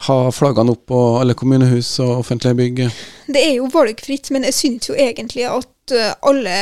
ha 0.09 0.17
flaggene 0.35 0.75
opp 0.75 0.83
på 0.91 0.99
alle 1.21 1.37
kommunehus 1.39 1.93
og 2.03 2.17
offentlige 2.17 2.59
bygg? 2.59 2.81
Det 3.31 3.45
er 3.45 3.55
jo 3.61 3.69
valgfritt, 3.71 4.27
men 4.35 4.43
jeg 4.49 4.57
syns 4.57 4.91
jo 4.91 4.97
egentlig 4.99 5.47
at 5.47 5.95
alle 6.23 6.57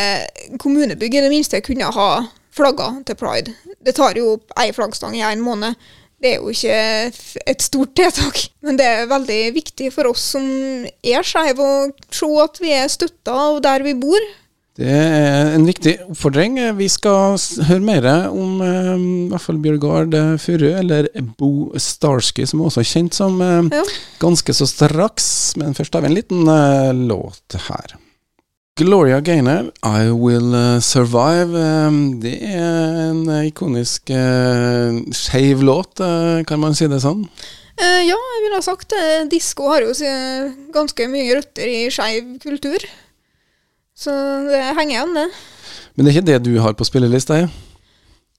kommunebygg 0.62 1.18
i 1.18 1.26
det 1.26 1.34
minste 1.34 1.64
kunne 1.66 1.90
ha 1.94 2.12
flagger 2.54 3.02
til 3.08 3.18
pride. 3.18 3.58
Det 3.82 3.96
tar 3.98 4.22
jo 4.22 4.36
ei 4.62 4.70
flaggstang 4.76 5.18
i 5.18 5.26
en 5.26 5.42
måned. 5.42 5.82
Det 6.22 6.36
er 6.36 6.38
jo 6.38 6.52
ikke 6.54 6.76
et 7.50 7.64
stort 7.66 7.96
tiltak, 7.98 8.44
men 8.62 8.78
det 8.78 8.86
er 8.86 9.10
veldig 9.10 9.40
viktig 9.56 9.88
for 9.96 10.12
oss 10.12 10.28
som 10.36 10.46
er 10.86 11.26
skeive, 11.26 11.66
å 11.66 12.14
se 12.14 12.30
at 12.44 12.62
vi 12.62 12.76
er 12.78 12.92
støtta 12.94 13.34
av 13.48 13.58
der 13.66 13.82
vi 13.88 13.96
bor. 13.98 14.28
Det 14.78 14.88
er 14.88 15.50
en 15.58 15.66
viktig 15.68 15.96
oppfordring. 16.08 16.56
Vi 16.78 16.88
skal 16.90 17.36
høre 17.68 17.84
mer 17.84 18.06
om 18.30 18.62
eh, 18.64 18.94
i 18.96 19.26
hvert 19.34 19.44
fall 19.44 19.60
Bjørgard 19.62 20.16
eh, 20.16 20.46
eller 20.80 21.10
Bo 21.38 21.74
Starsky, 21.76 22.46
som 22.48 22.62
er 22.62 22.70
også 22.70 22.86
kjent 22.88 23.18
som 23.18 23.42
eh, 23.44 23.68
Ja. 23.76 23.84
ganske 24.22 24.56
så 24.56 24.70
straks. 24.70 25.28
Men 25.60 25.76
først 25.78 25.94
har 25.98 26.06
vi 26.06 26.14
en 26.14 26.18
liten 26.22 26.48
eh, 26.48 26.94
låt 26.96 27.58
her. 27.68 27.98
Gloria 28.80 29.20
Gaynor, 29.20 29.72
'I 29.84 30.12
Will 30.12 30.54
eh, 30.56 30.80
Survive'. 30.80 31.56
eh, 31.60 31.92
det 32.22 32.38
er 32.42 33.10
en 33.10 33.28
eh, 33.30 33.48
ikonisk 33.50 34.10
uh, 34.10 34.96
skeiv 35.12 35.62
låt, 35.62 36.00
eh, 36.00 36.44
kan 36.48 36.60
man 36.60 36.74
si 36.74 36.88
det 36.88 37.02
sånn? 37.04 37.26
Eh, 37.76 38.02
ja, 38.08 38.16
jeg 38.16 38.44
ville 38.46 38.56
ha 38.56 38.64
sagt 38.64 38.90
det. 38.94 39.30
Disko 39.34 39.68
har 39.74 39.84
jo 39.84 39.92
ganske 40.72 41.08
mye 41.12 41.36
røtter 41.36 41.68
i 41.68 41.90
skeiv 41.92 42.38
kultur. 42.40 42.86
Så 43.98 44.12
det 44.48 44.62
henger 44.78 44.96
igjen, 44.96 45.16
det. 45.20 45.28
Men 45.96 46.06
det 46.06 46.12
er 46.12 46.18
ikke 46.18 46.30
det 46.32 46.44
du 46.48 46.60
har 46.64 46.74
på 46.74 46.88
spillelista? 46.88 47.42
Ja? 47.44 47.50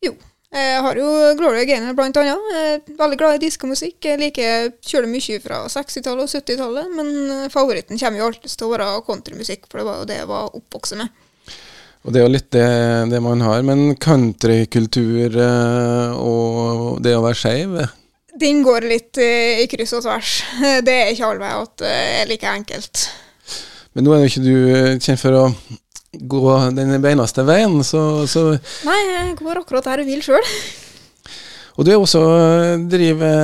Jo. 0.02 0.14
Jeg 0.52 0.80
har 0.84 0.98
jo 1.00 1.08
Gloria 1.38 1.64
Gaynor 1.64 1.94
blant 1.96 2.18
annet. 2.20 2.90
Veldig 2.98 3.18
glad 3.20 3.38
i 3.38 3.42
diskomusikk. 3.46 3.96
Jeg 4.04 4.20
liker 4.20 4.70
kjører 4.84 5.08
mye 5.08 5.40
fra 5.40 5.62
60-tallet 5.72 6.26
og 6.26 6.28
70-tallet, 6.28 6.90
men 6.92 7.50
favoritten 7.52 8.00
kommer 8.00 8.20
jo 8.20 8.28
alltid 8.28 8.52
til 8.52 8.68
å 8.68 8.72
være 8.74 8.88
countrymusikk, 9.06 9.64
for 9.70 9.80
det 9.80 9.86
var 9.88 10.02
jo 10.02 10.08
det 10.10 10.18
jeg 10.20 10.28
var 10.28 10.58
oppvokst 10.60 10.98
med. 11.00 11.22
Og 12.02 12.10
det 12.10 12.18
er 12.18 12.26
jo 12.26 12.34
litt 12.34 12.50
det, 12.54 12.68
det 13.12 13.20
man 13.22 13.42
har. 13.46 13.62
Men 13.66 13.94
countrykultur 14.02 15.36
eh, 15.38 16.16
og 16.18 17.02
det 17.04 17.14
å 17.16 17.22
være 17.24 17.38
skeiv 17.38 17.76
eh, 17.84 17.92
Den 18.42 18.64
går 18.66 18.88
litt 18.90 19.20
eh, 19.22 19.62
i 19.62 19.68
kryss 19.70 19.94
og 19.98 20.04
tvers. 20.06 20.40
Det 20.86 20.96
er 20.96 21.12
ikke 21.12 21.28
all 21.30 21.42
vei 21.42 21.52
at 21.60 21.76
det 21.82 21.92
er 21.92 22.30
like 22.30 22.56
enkelt. 22.58 23.06
Men 23.92 24.06
nå 24.06 24.14
er 24.14 24.22
jo 24.22 24.30
ikke 24.32 24.44
du 24.46 25.00
kjent 25.04 25.20
for 25.20 25.36
å 25.36 25.44
gå 26.12 26.58
den 26.76 26.92
beineste 27.02 27.44
veien, 27.48 27.80
så, 27.84 28.26
så 28.28 28.40
Nei, 28.84 29.00
jeg 29.08 29.36
går 29.40 29.62
akkurat 29.62 29.84
der 29.88 29.98
jeg 30.02 30.10
vil 30.10 30.24
sjøl. 30.26 30.50
Og 31.78 31.86
du 31.86 31.90
er 31.92 32.00
også 32.00 32.20
eh, 32.36 32.80
driver 32.92 33.36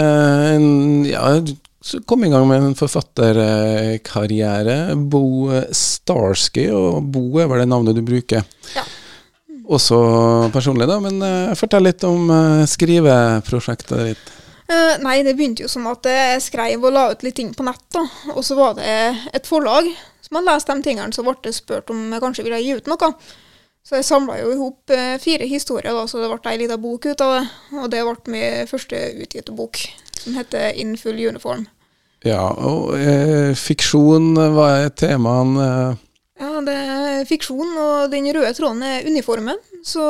en 0.52 0.66
Ja, 1.08 1.40
kom 2.04 2.24
i 2.26 2.30
gang 2.32 2.48
med 2.48 2.56
en 2.60 2.74
forfatterkarriere. 2.76 4.94
Bo 5.08 5.48
Starsky, 5.72 6.70
og 6.74 7.02
Bo 7.08 7.38
er 7.40 7.46
vel 7.48 7.60
det 7.62 7.68
navnet 7.70 7.96
du 7.96 8.02
bruker. 8.04 8.42
Ja. 8.74 8.82
Også 9.68 9.98
personlig, 10.52 10.88
da. 10.90 11.00
Men 11.00 11.22
eh, 11.24 11.56
fortell 11.56 11.84
litt 11.88 12.04
om 12.08 12.30
eh, 12.32 12.66
skriveprosjektet 12.68 14.04
ditt. 14.10 14.34
Uh, 14.68 15.00
nei, 15.00 15.22
det 15.24 15.32
begynte 15.32 15.64
jo 15.64 15.68
som 15.72 15.86
at 15.88 16.04
jeg 16.04 16.42
skrev 16.44 16.82
og 16.84 16.92
la 16.92 17.08
ut 17.14 17.22
litt 17.24 17.38
ting 17.38 17.56
på 17.56 17.64
nett, 17.64 17.86
da. 17.94 18.02
Og 18.34 18.44
så 18.44 18.52
var 18.58 18.74
det 18.76 19.16
et 19.32 19.46
forlag 19.48 19.88
som 20.28 20.36
man 20.36 20.48
leste 20.48 20.74
de 20.76 20.84
tingene, 20.84 21.12
så 21.12 21.24
ble 21.24 21.52
spurt 21.56 21.90
om 21.92 22.10
jeg 22.12 22.22
kanskje 22.22 22.44
ville 22.44 22.60
gi 22.60 22.74
ut 22.76 22.90
noe. 22.90 23.12
Så 23.88 23.96
jeg 23.96 24.04
samla 24.04 24.36
jo 24.42 24.50
i 24.52 24.58
hop 24.60 24.92
eh, 24.92 25.16
fire 25.22 25.46
historier, 25.48 25.94
da, 25.96 26.04
så 26.04 26.20
det 26.20 26.28
ble 26.28 26.52
ei 26.52 26.60
lita 26.60 26.76
bok 26.76 27.06
ut 27.08 27.22
av 27.24 27.30
det. 27.38 27.44
Og 27.80 27.86
det 27.88 28.04
ble 28.04 28.34
min 28.34 28.68
første 28.68 29.00
utgitte 29.24 29.54
bok, 29.56 29.80
som 30.18 30.36
heter 30.36 30.76
In 30.76 30.92
Full 31.00 31.16
Uniform. 31.24 31.64
Ja, 32.26 32.50
og 32.52 32.98
eh, 32.98 33.54
fiksjon 33.56 34.34
var 34.56 34.90
temaene 34.98 35.68
eh, 35.68 36.04
Ja, 36.42 36.50
det 36.66 36.74
er 36.74 37.24
fiksjon, 37.26 37.70
og 37.80 38.10
den 38.12 38.28
røde 38.34 38.52
tråden 38.58 38.84
er 38.84 39.08
uniformen. 39.08 39.56
Så 39.86 40.04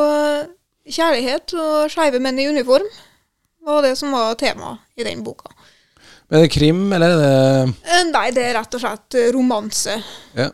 kjærlighet 0.89 1.55
og 1.55 1.93
skeive 1.93 2.19
menn 2.21 2.41
i 2.41 2.49
uniform 2.51 2.85
var 3.65 3.85
det 3.85 3.95
som 4.01 4.13
var 4.17 4.35
temaet 4.41 4.83
i 4.99 5.07
den 5.07 5.23
boka. 5.23 5.53
Er 6.29 6.45
det 6.45 6.51
krim, 6.53 6.87
eller 6.93 7.15
er 7.15 7.21
det 7.23 7.75
Eh, 7.89 8.03
Nei, 8.13 8.27
det 8.37 8.43
er 8.45 8.57
rett 8.59 8.75
og 8.77 8.83
slett 8.83 9.17
eh, 9.17 9.31
romanse. 9.33 9.95
ja, 10.37 10.51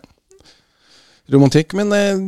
romantikk? 1.34 1.74
Men 1.74 1.92
eh, 1.96 2.20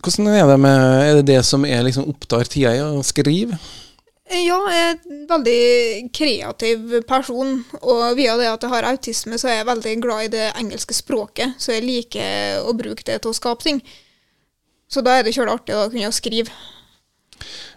hvordan 0.00 0.28
er 0.32 0.46
det 0.48 0.58
med 0.60 0.84
Er 1.04 1.18
det 1.20 1.26
det 1.32 1.40
som 1.44 1.64
er 1.68 1.82
liksom 1.84 2.08
opptar 2.14 2.44
tida 2.48 2.74
i 2.76 2.80
å 2.84 3.02
skrive? 3.04 3.58
Ja, 4.34 4.56
jeg 4.72 4.84
er 4.88 4.94
en 4.96 5.26
veldig 5.28 6.10
kreativ 6.16 6.94
person, 7.06 7.58
og 7.84 8.16
via 8.16 8.38
det 8.40 8.46
at 8.48 8.62
jeg 8.64 8.72
har 8.72 8.86
autisme, 8.88 9.36
så 9.38 9.50
er 9.50 9.58
jeg 9.58 9.66
veldig 9.68 9.92
glad 10.00 10.24
i 10.24 10.30
det 10.32 10.46
engelske 10.56 10.96
språket, 10.96 11.58
så 11.60 11.74
jeg 11.74 11.84
liker 11.84 12.64
å 12.64 12.72
bruke 12.72 13.04
det 13.04 13.18
til 13.20 13.30
å 13.34 13.36
skape 13.36 13.66
ting. 13.66 13.82
Så 14.88 15.04
da 15.04 15.18
er 15.18 15.26
det 15.28 15.34
kjølig 15.36 15.52
artig 15.58 15.76
å 15.76 15.90
kunne 15.92 16.10
skrive. 16.16 16.56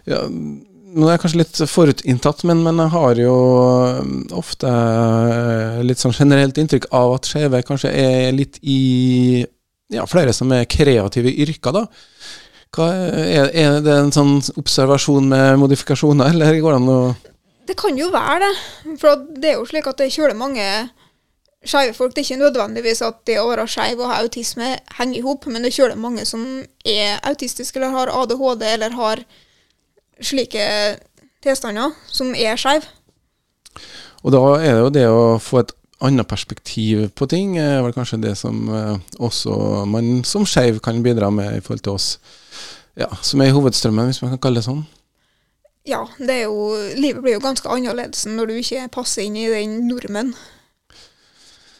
Ja, 0.08 0.22
nå 0.98 1.06
er 1.06 1.14
jeg 1.14 1.22
kanskje 1.22 1.40
litt 1.40 1.60
forutinntatt, 1.70 2.42
men, 2.48 2.64
men 2.66 2.82
jeg 2.82 2.92
har 2.94 3.20
jo 3.22 3.36
um, 4.02 4.16
ofte 4.38 4.68
eh, 4.70 5.78
litt 5.86 6.02
sånn 6.02 6.16
generelt 6.16 6.58
inntrykk 6.58 6.88
av 6.94 7.14
at 7.14 7.30
skeive 7.30 7.62
kanskje 7.66 7.92
er 7.94 8.34
litt 8.34 8.58
i 8.66 9.44
ja, 9.94 10.04
flere 10.10 10.34
som 10.36 10.50
er 10.52 10.68
kreative 10.68 11.32
yrker, 11.32 11.74
da. 11.76 11.86
Er, 12.78 13.48
er 13.48 13.78
det 13.80 13.94
en 13.94 14.12
sånn 14.12 14.34
observasjon 14.60 15.30
med 15.30 15.56
modifikasjoner, 15.62 16.34
eller 16.34 16.60
går 16.60 16.74
det 16.74 16.80
an 16.82 16.92
å 16.92 17.00
Det 17.70 17.78
kan 17.80 17.96
jo 17.96 18.10
være 18.12 18.42
det, 18.44 18.52
for 19.00 19.24
det 19.38 19.54
er 19.54 19.56
jo 19.56 19.68
slik 19.70 19.88
at 19.88 20.00
det 20.00 20.08
er 20.08 20.16
kjølig 20.18 20.36
mange 20.38 20.66
skeive 21.64 21.94
folk. 21.96 22.14
Det 22.14 22.22
er 22.22 22.28
ikke 22.28 22.42
nødvendigvis 22.44 23.02
at 23.06 23.22
det 23.26 23.38
å 23.40 23.48
være 23.48 23.66
skeiv 23.70 24.02
og 24.02 24.12
ha 24.12 24.20
autisme 24.22 24.74
henger 24.98 25.18
i 25.18 25.24
hop, 25.24 25.48
men 25.48 25.64
det 25.64 25.72
er 25.72 25.78
kjølig 25.80 25.98
mange 26.00 26.26
som 26.28 26.44
er 26.84 27.18
autistiske 27.28 27.80
eller 27.80 27.94
har 27.94 28.12
ADHD 28.12 28.64
eller 28.74 28.96
har 28.98 29.24
slike 30.20 30.64
tilstander 31.44 31.94
som 32.10 32.34
er 32.34 32.58
skeive. 32.60 32.86
Og 34.26 34.34
da 34.34 34.42
er 34.58 34.74
det 34.74 34.82
jo 34.82 34.94
det 34.94 35.06
å 35.10 35.22
få 35.42 35.62
et 35.62 35.74
annet 36.04 36.28
perspektiv 36.30 37.08
på 37.18 37.26
ting, 37.30 37.56
er 37.58 37.82
vel 37.82 37.94
kanskje 37.94 38.20
det 38.22 38.34
som 38.38 38.68
eh, 38.70 38.98
også 39.18 39.84
man 39.90 40.22
som 40.26 40.46
skeiv 40.46 40.78
kan 40.82 41.02
bidra 41.02 41.30
med 41.34 41.56
i 41.56 41.62
forhold 41.62 41.82
til 41.86 41.96
oss, 41.96 42.08
ja, 42.98 43.08
som 43.22 43.42
er 43.42 43.50
i 43.50 43.54
hovedstrømmen, 43.54 44.10
hvis 44.10 44.22
man 44.22 44.34
kan 44.34 44.42
kalle 44.42 44.62
det 44.62 44.68
sånn. 44.68 44.84
Ja, 45.88 46.02
det 46.18 46.34
er 46.34 46.46
jo, 46.50 46.74
livet 46.98 47.22
blir 47.24 47.38
jo 47.38 47.42
ganske 47.42 47.70
annerledes 47.72 48.26
når 48.28 48.50
du 48.50 48.58
ikke 48.58 48.88
passer 48.92 49.24
inn 49.24 49.38
i 49.38 49.48
den 49.48 49.80
normen. 49.88 50.34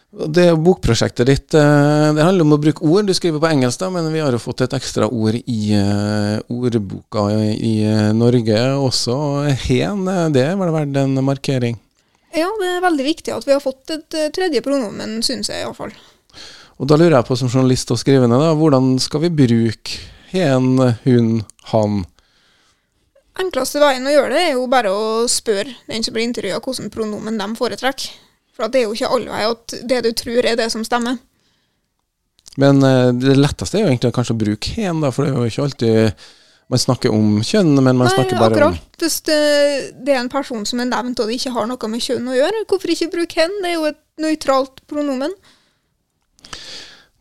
Det 0.08 0.54
bokprosjektet 0.56 1.26
ditt 1.28 1.54
eh, 1.54 2.06
det 2.16 2.24
handler 2.24 2.46
om 2.46 2.54
å 2.56 2.60
bruke 2.60 2.80
ord. 2.80 3.04
Du 3.04 3.12
skriver 3.12 3.42
på 3.42 3.50
engelsk, 3.50 3.76
da, 3.82 3.90
men 3.92 4.06
vi 4.08 4.22
har 4.24 4.32
jo 4.32 4.40
fått 4.40 4.62
et 4.64 4.76
ekstra 4.78 5.04
ord 5.04 5.36
i 5.36 5.74
eh, 5.76 6.38
ordboka 6.48 7.26
i, 7.44 7.74
eh, 7.84 8.06
Norge 8.16 8.62
også. 8.80 9.18
Hen, 9.66 10.06
det 10.32 10.46
var 10.56 10.70
det 10.70 10.76
verdt 10.78 10.96
en 11.02 11.20
markering. 11.26 11.76
Ja, 12.32 12.48
det 12.60 12.70
er 12.70 12.86
veldig 12.86 13.04
viktig 13.04 13.34
at 13.36 13.44
vi 13.44 13.52
har 13.52 13.60
fått 13.60 13.92
et 13.92 14.16
tredje 14.32 14.62
pronomen, 14.64 15.18
syns 15.24 15.50
jeg 15.52 15.60
iallfall. 15.60 15.92
Og 16.78 16.88
da 16.88 16.96
lurer 16.96 17.18
jeg 17.18 17.28
på 17.28 17.36
som 17.36 17.50
journalist 17.52 17.92
og 17.92 18.00
skrivende, 18.00 18.38
da, 18.40 18.54
hvordan 18.56 18.94
skal 19.02 19.26
vi 19.26 19.32
bruke 19.42 19.98
hen, 20.32 20.70
hun, 21.04 21.28
han? 21.72 22.00
Enkleste 23.38 23.82
veien 23.82 24.08
å 24.08 24.14
gjøre 24.14 24.32
det 24.32 24.46
er 24.46 24.56
jo 24.56 24.64
bare 24.72 24.94
å 24.94 25.28
spørre 25.28 25.76
den 25.90 26.06
som 26.06 26.16
blir 26.16 26.24
intervjua, 26.30 26.62
hvilken 26.64 26.88
pronomen 26.94 27.36
de 27.40 27.50
foretrekker. 27.60 28.16
For 28.58 28.66
det 28.74 28.80
er 28.80 28.88
jo 28.88 28.96
ikke 28.96 29.10
alle 29.14 29.30
veier 29.30 29.54
at 29.54 29.74
det 29.86 30.00
du 30.08 30.10
tror 30.18 30.46
er 30.50 30.58
det 30.58 30.66
som 30.74 30.82
stemmer. 30.86 31.20
Men 32.58 32.82
eh, 32.82 33.12
det 33.14 33.36
letteste 33.38 33.78
er 33.78 33.84
jo 33.84 33.92
egentlig 33.92 34.10
kanskje 34.16 34.34
å 34.34 34.40
bruke 34.40 34.74
hen, 34.74 34.98
da, 35.04 35.12
for 35.14 35.24
det 35.24 35.30
er 35.30 35.38
jo 35.38 35.52
ikke 35.52 35.66
alltid 35.68 36.26
man 36.68 36.80
snakker 36.82 37.14
om 37.14 37.38
kjønn, 37.46 37.70
men 37.78 37.96
man 37.96 38.08
Nei, 38.10 38.12
snakker 38.12 38.36
bare 38.36 38.56
akkurat. 38.58 38.98
Hvis 39.00 39.20
det, 39.24 39.38
det 40.04 40.12
er 40.12 40.18
en 40.20 40.32
person 40.32 40.66
som 40.68 40.82
er 40.82 40.90
nevnt 40.90 41.22
og 41.22 41.30
det 41.30 41.38
ikke 41.38 41.54
har 41.54 41.70
noe 41.70 41.88
med 41.88 42.02
kjønn 42.04 42.28
å 42.28 42.34
gjøre, 42.36 42.64
hvorfor 42.68 42.92
ikke 42.92 43.08
bruke 43.14 43.40
hen? 43.40 43.54
Det 43.62 43.70
er 43.70 43.78
jo 43.78 43.86
et 43.88 44.00
nøytralt 44.20 44.82
pronomen. 44.90 45.32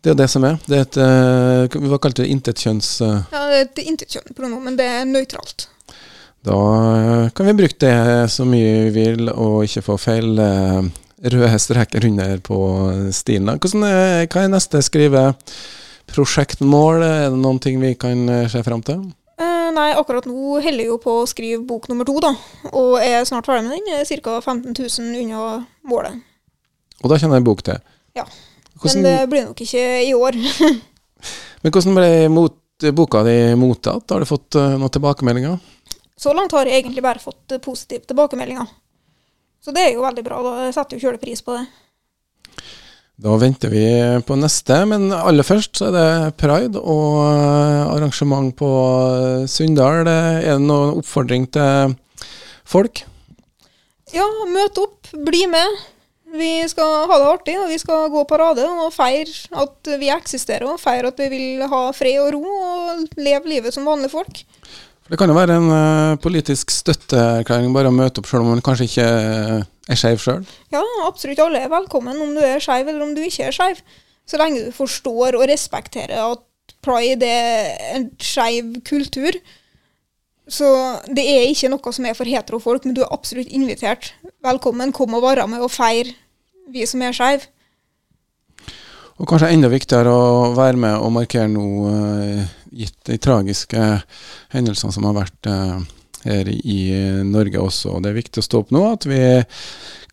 Det 0.04 0.12
er 0.12 0.20
det 0.20 0.28
som 0.34 0.44
er. 0.48 0.60
Det 0.68 0.76
er 0.78 0.84
et 0.84 1.00
eh, 1.06 1.80
Hva 1.86 2.02
kalte 2.02 2.22
du 2.22 2.26
det? 2.26 2.34
Intetkjønns... 2.34 2.92
eh, 3.06 3.16
Ja, 3.32 3.46
det 3.48 3.62
er 3.62 3.66
et 3.70 3.82
intetkjønn-pronomen. 3.86 4.76
Det 4.80 4.90
er 4.98 5.08
nøytralt. 5.08 5.70
Da 6.48 6.60
kan 7.36 7.48
vi 7.50 7.56
bruke 7.62 7.80
det 7.82 7.96
så 8.32 8.46
mye 8.48 8.88
vi 8.90 8.92
vil, 9.00 9.30
og 9.32 9.64
ikke 9.68 9.84
få 9.86 9.98
feil 10.00 10.34
røde 11.24 11.60
streker 11.60 12.06
under 12.06 12.38
på 12.46 12.58
stilen. 13.16 13.50
er, 13.50 14.28
hva 14.30 14.44
er 14.44 14.48
neste 14.52 14.82
skriveprosjektmål? 14.86 17.04
Er 17.04 17.30
det 17.32 17.40
noen 17.42 17.60
ting 17.64 17.82
vi 17.82 17.96
kan 18.00 18.30
eh, 18.30 18.50
se 18.52 18.64
fram 18.66 18.82
til? 18.86 19.00
Eh, 19.38 19.72
nei, 19.74 19.94
akkurat 19.98 20.26
nå 20.30 20.38
holder 20.62 20.84
jeg 20.84 20.90
jo 20.90 20.98
på 21.02 21.12
å 21.22 21.30
skrive 21.30 21.64
bok 21.66 21.88
nummer 21.90 22.06
to, 22.06 22.20
da. 22.24 22.32
Og 22.72 23.02
er 23.02 23.26
snart 23.30 23.46
ferdig 23.50 23.68
med 23.68 23.74
den. 23.78 23.88
Ca. 24.22 24.42
15 24.42 24.74
000 24.74 24.80
unna 25.24 25.42
målet. 25.88 26.14
Og 27.04 27.10
da 27.12 27.16
kjenner 27.22 27.38
jeg 27.38 27.50
bok 27.50 27.62
til. 27.66 27.78
Ja. 28.18 28.26
Hvordan, 28.78 29.02
Men 29.02 29.06
det 29.06 29.30
blir 29.30 29.44
nok 29.50 29.60
ikke 29.62 29.84
i 30.06 30.14
år. 30.14 30.34
men 31.62 31.72
hvordan 31.74 31.96
ble 31.98 32.10
mot, 32.34 32.56
boka 32.94 33.20
di 33.26 33.56
mottatt? 33.58 34.12
Har 34.14 34.20
du 34.22 34.26
fått 34.30 34.56
uh, 34.58 34.78
noen 34.78 34.94
tilbakemeldinger? 34.94 35.58
Så 36.18 36.34
langt 36.34 36.52
har 36.58 36.66
jeg 36.66 36.76
egentlig 36.82 37.04
bare 37.06 37.22
fått 37.22 37.62
positive 37.62 38.02
tilbakemeldinger. 38.10 38.66
Så 39.64 39.74
det 39.76 39.84
er 39.84 39.94
jo 39.96 40.06
veldig 40.06 40.24
bra. 40.26 40.40
da. 40.46 40.72
Setter 40.76 40.98
jo 40.98 41.08
kjølig 41.08 41.22
pris 41.24 41.44
på 41.44 41.58
det. 41.58 41.66
Da 43.18 43.34
venter 43.42 43.72
vi 43.74 43.84
på 44.28 44.36
neste, 44.38 44.76
men 44.86 45.10
aller 45.10 45.46
først 45.46 45.80
så 45.80 45.88
er 45.88 45.96
det 45.96 46.36
pride 46.38 46.78
og 46.78 47.24
eh, 47.26 47.96
arrangement 47.96 48.52
på 48.60 48.70
Sunndal. 49.50 50.06
Er 50.06 50.44
det 50.46 50.60
noen 50.62 51.00
oppfordring 51.02 51.48
til 51.50 51.96
folk? 52.68 53.02
Ja, 54.14 54.28
møt 54.54 54.78
opp, 54.80 55.10
bli 55.26 55.48
med. 55.50 55.80
Vi 56.38 56.52
skal 56.70 57.08
ha 57.10 57.18
det 57.18 57.28
artig, 57.32 57.56
og 57.58 57.72
vi 57.72 57.80
skal 57.82 58.12
gå 58.12 58.22
parade 58.28 58.66
og 58.68 58.92
feire 58.94 59.32
at 59.64 59.90
vi 59.98 60.12
eksisterer. 60.14 60.68
Og 60.70 60.82
feire 60.82 61.10
at 61.10 61.20
vi 61.24 61.32
vil 61.32 61.66
ha 61.72 61.82
fred 61.96 62.20
og 62.22 62.34
ro 62.36 62.44
og 62.44 63.18
leve 63.18 63.50
livet 63.50 63.74
som 63.74 63.88
vanlige 63.88 64.14
folk. 64.14 64.44
For 65.08 65.16
det 65.16 65.22
kan 65.22 65.32
jo 65.32 65.38
være 65.38 65.56
en 65.56 65.70
uh, 65.72 66.18
politisk 66.20 66.72
støtteerklæring 66.76 67.72
bare 67.72 67.88
å 67.88 67.96
møte 67.96 68.20
opp, 68.20 68.28
selv 68.28 68.44
om 68.44 68.50
man 68.52 68.60
kanskje 68.60 68.90
ikke 68.90 69.06
er 69.08 70.00
skeiv 70.02 70.20
sjøl? 70.20 70.42
Ja, 70.76 70.82
absolutt 71.08 71.40
alle 71.40 71.62
er 71.64 71.72
velkommen, 71.72 72.20
om 72.20 72.34
du 72.36 72.42
er 72.44 72.60
skeiv 72.60 72.90
eller 72.92 73.06
om 73.06 73.14
du 73.16 73.22
ikke 73.24 73.46
er 73.48 73.56
skeiv. 73.56 73.80
Så 74.28 74.36
lenge 74.42 74.66
du 74.66 74.76
forstår 74.76 75.38
og 75.40 75.46
respekterer 75.48 76.20
at 76.26 76.44
pride 76.84 77.24
er 77.24 77.72
en 77.94 78.10
skeiv 78.20 78.82
kultur. 78.84 79.40
Så 80.52 80.68
det 81.08 81.24
er 81.24 81.48
ikke 81.54 81.72
noe 81.72 81.96
som 81.96 82.12
er 82.12 82.20
for 82.20 82.28
heterofolk, 82.28 82.84
men 82.84 83.00
du 83.00 83.06
er 83.06 83.16
absolutt 83.16 83.48
invitert. 83.48 84.12
Velkommen, 84.44 84.92
kom 84.92 85.16
og 85.16 85.24
være 85.24 85.48
med 85.48 85.64
og 85.64 85.72
feir 85.72 86.12
vi 86.68 86.84
som 86.84 87.08
er 87.08 87.16
skeive. 87.16 87.48
Og 89.24 89.24
kanskje 89.32 89.56
enda 89.56 89.72
viktigere 89.72 90.12
å 90.12 90.52
være 90.52 90.84
med 90.84 91.00
og 91.00 91.16
markere 91.16 91.48
nå, 91.48 91.64
gitt 92.72 92.98
de 93.10 93.18
tragiske 93.22 93.84
hendelsene 94.54 94.94
som 94.96 95.08
har 95.08 95.16
vært 95.18 95.50
uh, 95.52 95.78
her 96.28 96.50
i 96.50 96.80
Norge 97.28 97.62
også. 97.62 97.96
Og 97.96 98.04
Det 98.04 98.12
er 98.12 98.20
viktig 98.20 98.42
å 98.42 98.48
stå 98.48 98.64
opp 98.64 98.74
nå, 98.76 98.84
at 98.90 99.08
vi 99.10 99.22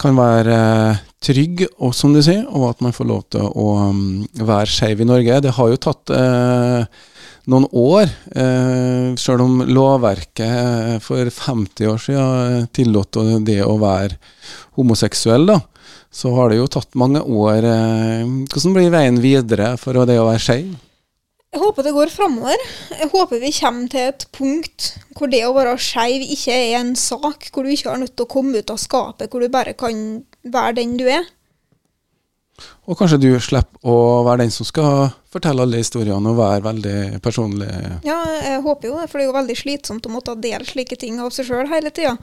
kan 0.01 0.19
være 0.19 0.61
uh, 0.93 1.03
trygge, 1.25 1.71
og, 1.79 1.95
som 1.97 2.15
du 2.15 2.21
sier, 2.23 2.45
og 2.51 2.69
at 2.73 2.85
man 2.85 2.95
får 2.97 3.11
lov 3.11 3.27
til 3.35 3.49
å 3.49 3.69
um, 3.89 4.07
være 4.39 4.71
skeiv 4.71 5.03
i 5.03 5.09
Norge. 5.09 5.43
Det 5.45 5.57
har 5.59 5.73
jo 5.73 5.83
tatt 5.89 6.15
noen 7.45 7.67
år, 7.77 8.09
selv 9.21 9.43
om 9.45 9.59
lovverket 9.69 11.03
for 11.05 11.29
50 11.29 11.91
år 11.91 11.99
siden 12.01 12.71
tillot 12.73 13.19
det 13.45 13.59
å 13.67 13.75
være 13.83 14.17
homoseksuell. 14.79 15.45
da, 15.53 15.59
så 16.15 16.31
har 16.37 16.51
det 16.51 16.61
jo 16.61 16.71
tatt 16.71 16.95
mange 16.99 17.21
år. 17.21 17.67
Eh, 17.67 18.27
hvordan 18.47 18.77
blir 18.77 18.93
veien 18.95 19.21
videre 19.23 19.75
for 19.81 19.99
det 20.07 20.21
å 20.21 20.29
være 20.29 20.43
skeiv? 20.43 20.75
Jeg 21.55 21.63
håper 21.63 21.87
det 21.87 21.95
går 21.95 22.11
framover. 22.11 22.63
Jeg 22.91 23.07
håper 23.13 23.39
vi 23.39 23.53
kommer 23.55 23.91
til 23.93 24.09
et 24.11 24.25
punkt 24.35 24.89
hvor 25.15 25.31
det 25.31 25.45
å 25.47 25.53
være 25.55 25.77
skeiv 25.79 26.25
ikke 26.35 26.51
er 26.51 26.81
en 26.81 26.97
sak 26.99 27.47
hvor 27.55 27.63
du 27.63 27.71
ikke 27.71 27.93
har 27.93 28.01
nødt 28.03 28.17
til 28.19 28.27
å 28.27 28.33
komme 28.33 28.59
ut 28.59 28.73
av 28.75 28.81
skapet, 28.83 29.31
hvor 29.31 29.45
du 29.45 29.53
bare 29.53 29.77
kan 29.79 30.01
være 30.43 30.81
den 30.81 30.97
du 30.99 31.07
er. 31.07 31.29
Og 32.91 32.99
kanskje 32.99 33.21
du 33.23 33.29
slipper 33.43 33.87
å 33.87 34.25
være 34.27 34.43
den 34.43 34.53
som 34.55 34.67
skal 34.67 35.15
fortelle 35.31 35.63
alle 35.63 35.79
historiene 35.79 36.35
og 36.35 36.41
være 36.43 36.67
veldig 36.67 36.99
personlig? 37.23 37.71
Ja, 38.07 38.19
jeg 38.43 38.61
håper 38.67 38.91
jo 38.91 38.99
det, 38.99 39.09
for 39.11 39.19
det 39.19 39.25
er 39.25 39.31
jo 39.31 39.39
veldig 39.39 39.59
slitsomt 39.63 40.11
å 40.11 40.15
måtte 40.15 40.37
dele 40.43 40.67
slike 40.67 40.99
ting 40.99 41.23
av 41.23 41.31
seg 41.35 41.49
sjøl 41.49 41.71
hele 41.71 41.95
tida. 41.95 42.17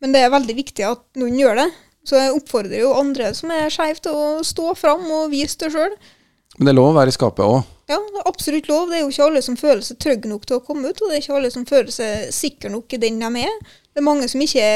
Men 0.00 0.16
det 0.16 0.24
er 0.24 0.32
veldig 0.32 0.56
viktig 0.56 0.88
at 0.88 1.04
noen 1.20 1.36
gjør 1.36 1.60
det. 1.60 1.70
Så 2.08 2.16
jeg 2.16 2.36
oppfordrer 2.36 2.80
jo 2.86 2.96
andre 2.96 3.34
som 3.36 3.52
er 3.52 3.72
skeive 3.72 4.00
til 4.00 4.16
å 4.16 4.44
stå 4.46 4.72
fram 4.80 5.04
og 5.12 5.32
vise 5.32 5.60
det 5.60 5.74
sjøl. 5.76 5.96
Men 6.56 6.70
det 6.70 6.72
er 6.72 6.80
lov 6.80 6.94
å 6.94 7.00
være 7.02 7.12
i 7.12 7.16
skapet 7.18 7.44
òg? 7.44 7.74
Ja, 7.88 7.96
det 8.04 8.20
er 8.20 8.28
absolutt 8.28 8.68
lov. 8.68 8.90
Det 8.90 8.98
er 8.98 9.04
jo 9.06 9.12
ikke 9.12 9.26
alle 9.30 9.40
som 9.44 9.56
føler 9.56 9.80
seg 9.84 9.96
trygge 10.02 10.28
nok 10.28 10.44
til 10.48 10.58
å 10.58 10.64
komme 10.64 10.90
ut, 10.90 10.98
og 11.00 11.08
det 11.08 11.16
er 11.16 11.22
ikke 11.22 11.36
alle 11.38 11.50
som 11.52 11.64
føler 11.68 11.92
seg 11.94 12.32
sikre 12.36 12.70
nok 12.72 12.92
i 12.92 13.00
den 13.00 13.20
de 13.22 13.44
er. 13.46 13.54
Det 13.88 14.02
er 14.02 14.06
mange 14.06 14.28
som 14.28 14.42
ikke 14.44 14.66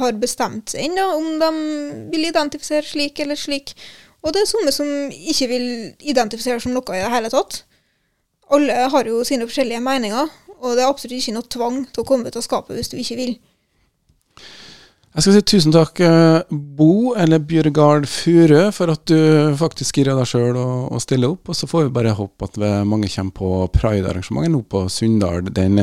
har 0.00 0.20
bestemt 0.22 0.72
seg 0.72 0.86
ennå 0.88 1.04
om 1.18 1.26
de 1.42 1.50
vil 2.14 2.30
identifisere 2.30 2.86
slik 2.88 3.20
eller 3.20 3.36
slik. 3.36 3.74
Og 4.24 4.32
det 4.32 4.44
er 4.44 4.48
somme 4.48 4.72
som 4.72 4.88
ikke 5.12 5.50
vil 5.52 5.66
identifisere 6.00 6.60
som 6.64 6.72
noe 6.72 6.96
i 6.96 7.02
det 7.02 7.12
hele 7.12 7.32
tatt. 7.32 7.62
Alle 8.50 8.88
har 8.92 9.06
jo 9.06 9.20
sine 9.24 9.46
forskjellige 9.46 9.84
meninger, 9.84 10.32
og 10.60 10.76
det 10.76 10.84
er 10.84 10.88
absolutt 10.88 11.20
ikke 11.20 11.36
noe 11.36 11.52
tvang 11.52 11.78
til 11.92 12.02
å 12.02 12.08
komme 12.08 12.32
ut 12.32 12.40
av 12.40 12.44
skapet 12.44 12.76
hvis 12.76 12.90
du 12.92 12.96
ikke 13.00 13.20
vil. 13.20 13.36
Jeg 15.10 15.24
skal 15.24 15.34
si 15.34 15.40
tusen 15.42 15.74
takk, 15.74 15.98
eh, 16.06 16.52
Bo, 16.54 17.16
eller 17.18 17.42
Bjørgard 17.42 18.06
Furø, 18.06 18.68
for 18.70 18.92
at 18.92 19.02
du 19.10 19.56
faktisk 19.58 19.98
gir 19.98 20.06
deg 20.06 20.28
sjøl 20.28 20.54
og, 20.54 20.92
og 20.94 21.02
stiller 21.02 21.34
opp. 21.34 21.50
Og 21.50 21.58
så 21.58 21.66
får 21.66 21.88
vi 21.88 21.94
bare 21.96 22.14
håpe 22.14 22.46
at 22.46 22.60
mange 22.86 23.10
kommer 23.10 23.34
på 23.34 23.50
Pride-arrangementet 23.74 24.54
nå 24.54 24.62
på 24.70 24.84
Sunndal 24.92 25.50
den 25.50 25.82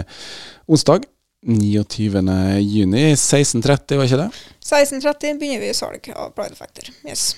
onsdag. 0.68 1.04
29. 1.48 2.24
juni, 2.64 3.04
16.30, 3.16 4.00
var 4.00 4.08
ikke 4.08 4.22
det? 4.24 4.30
16.30 4.66 5.38
begynner 5.40 5.62
vi 5.62 5.76
salg 5.76 6.10
av 6.16 6.32
Pride 6.36 6.58
Factor. 6.58 6.88
Yes. 7.08 7.36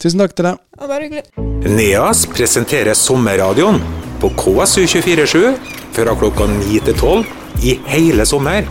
Tusen 0.00 0.22
takk 0.22 0.32
til 0.38 0.48
deg. 0.48 0.62
Ja, 0.78 0.86
bare 0.88 1.06
hyggelig. 1.06 1.26
NEAS 1.66 2.24
presenterer 2.30 2.96
sommerradioen 2.98 3.82
på 4.22 4.32
KSU247 4.38 5.44
fra 5.98 6.16
klokka 6.18 6.48
9 6.56 6.80
til 6.88 6.96
12 6.96 7.62
i 7.68 7.76
hele 7.90 8.26
sommer. 8.26 8.66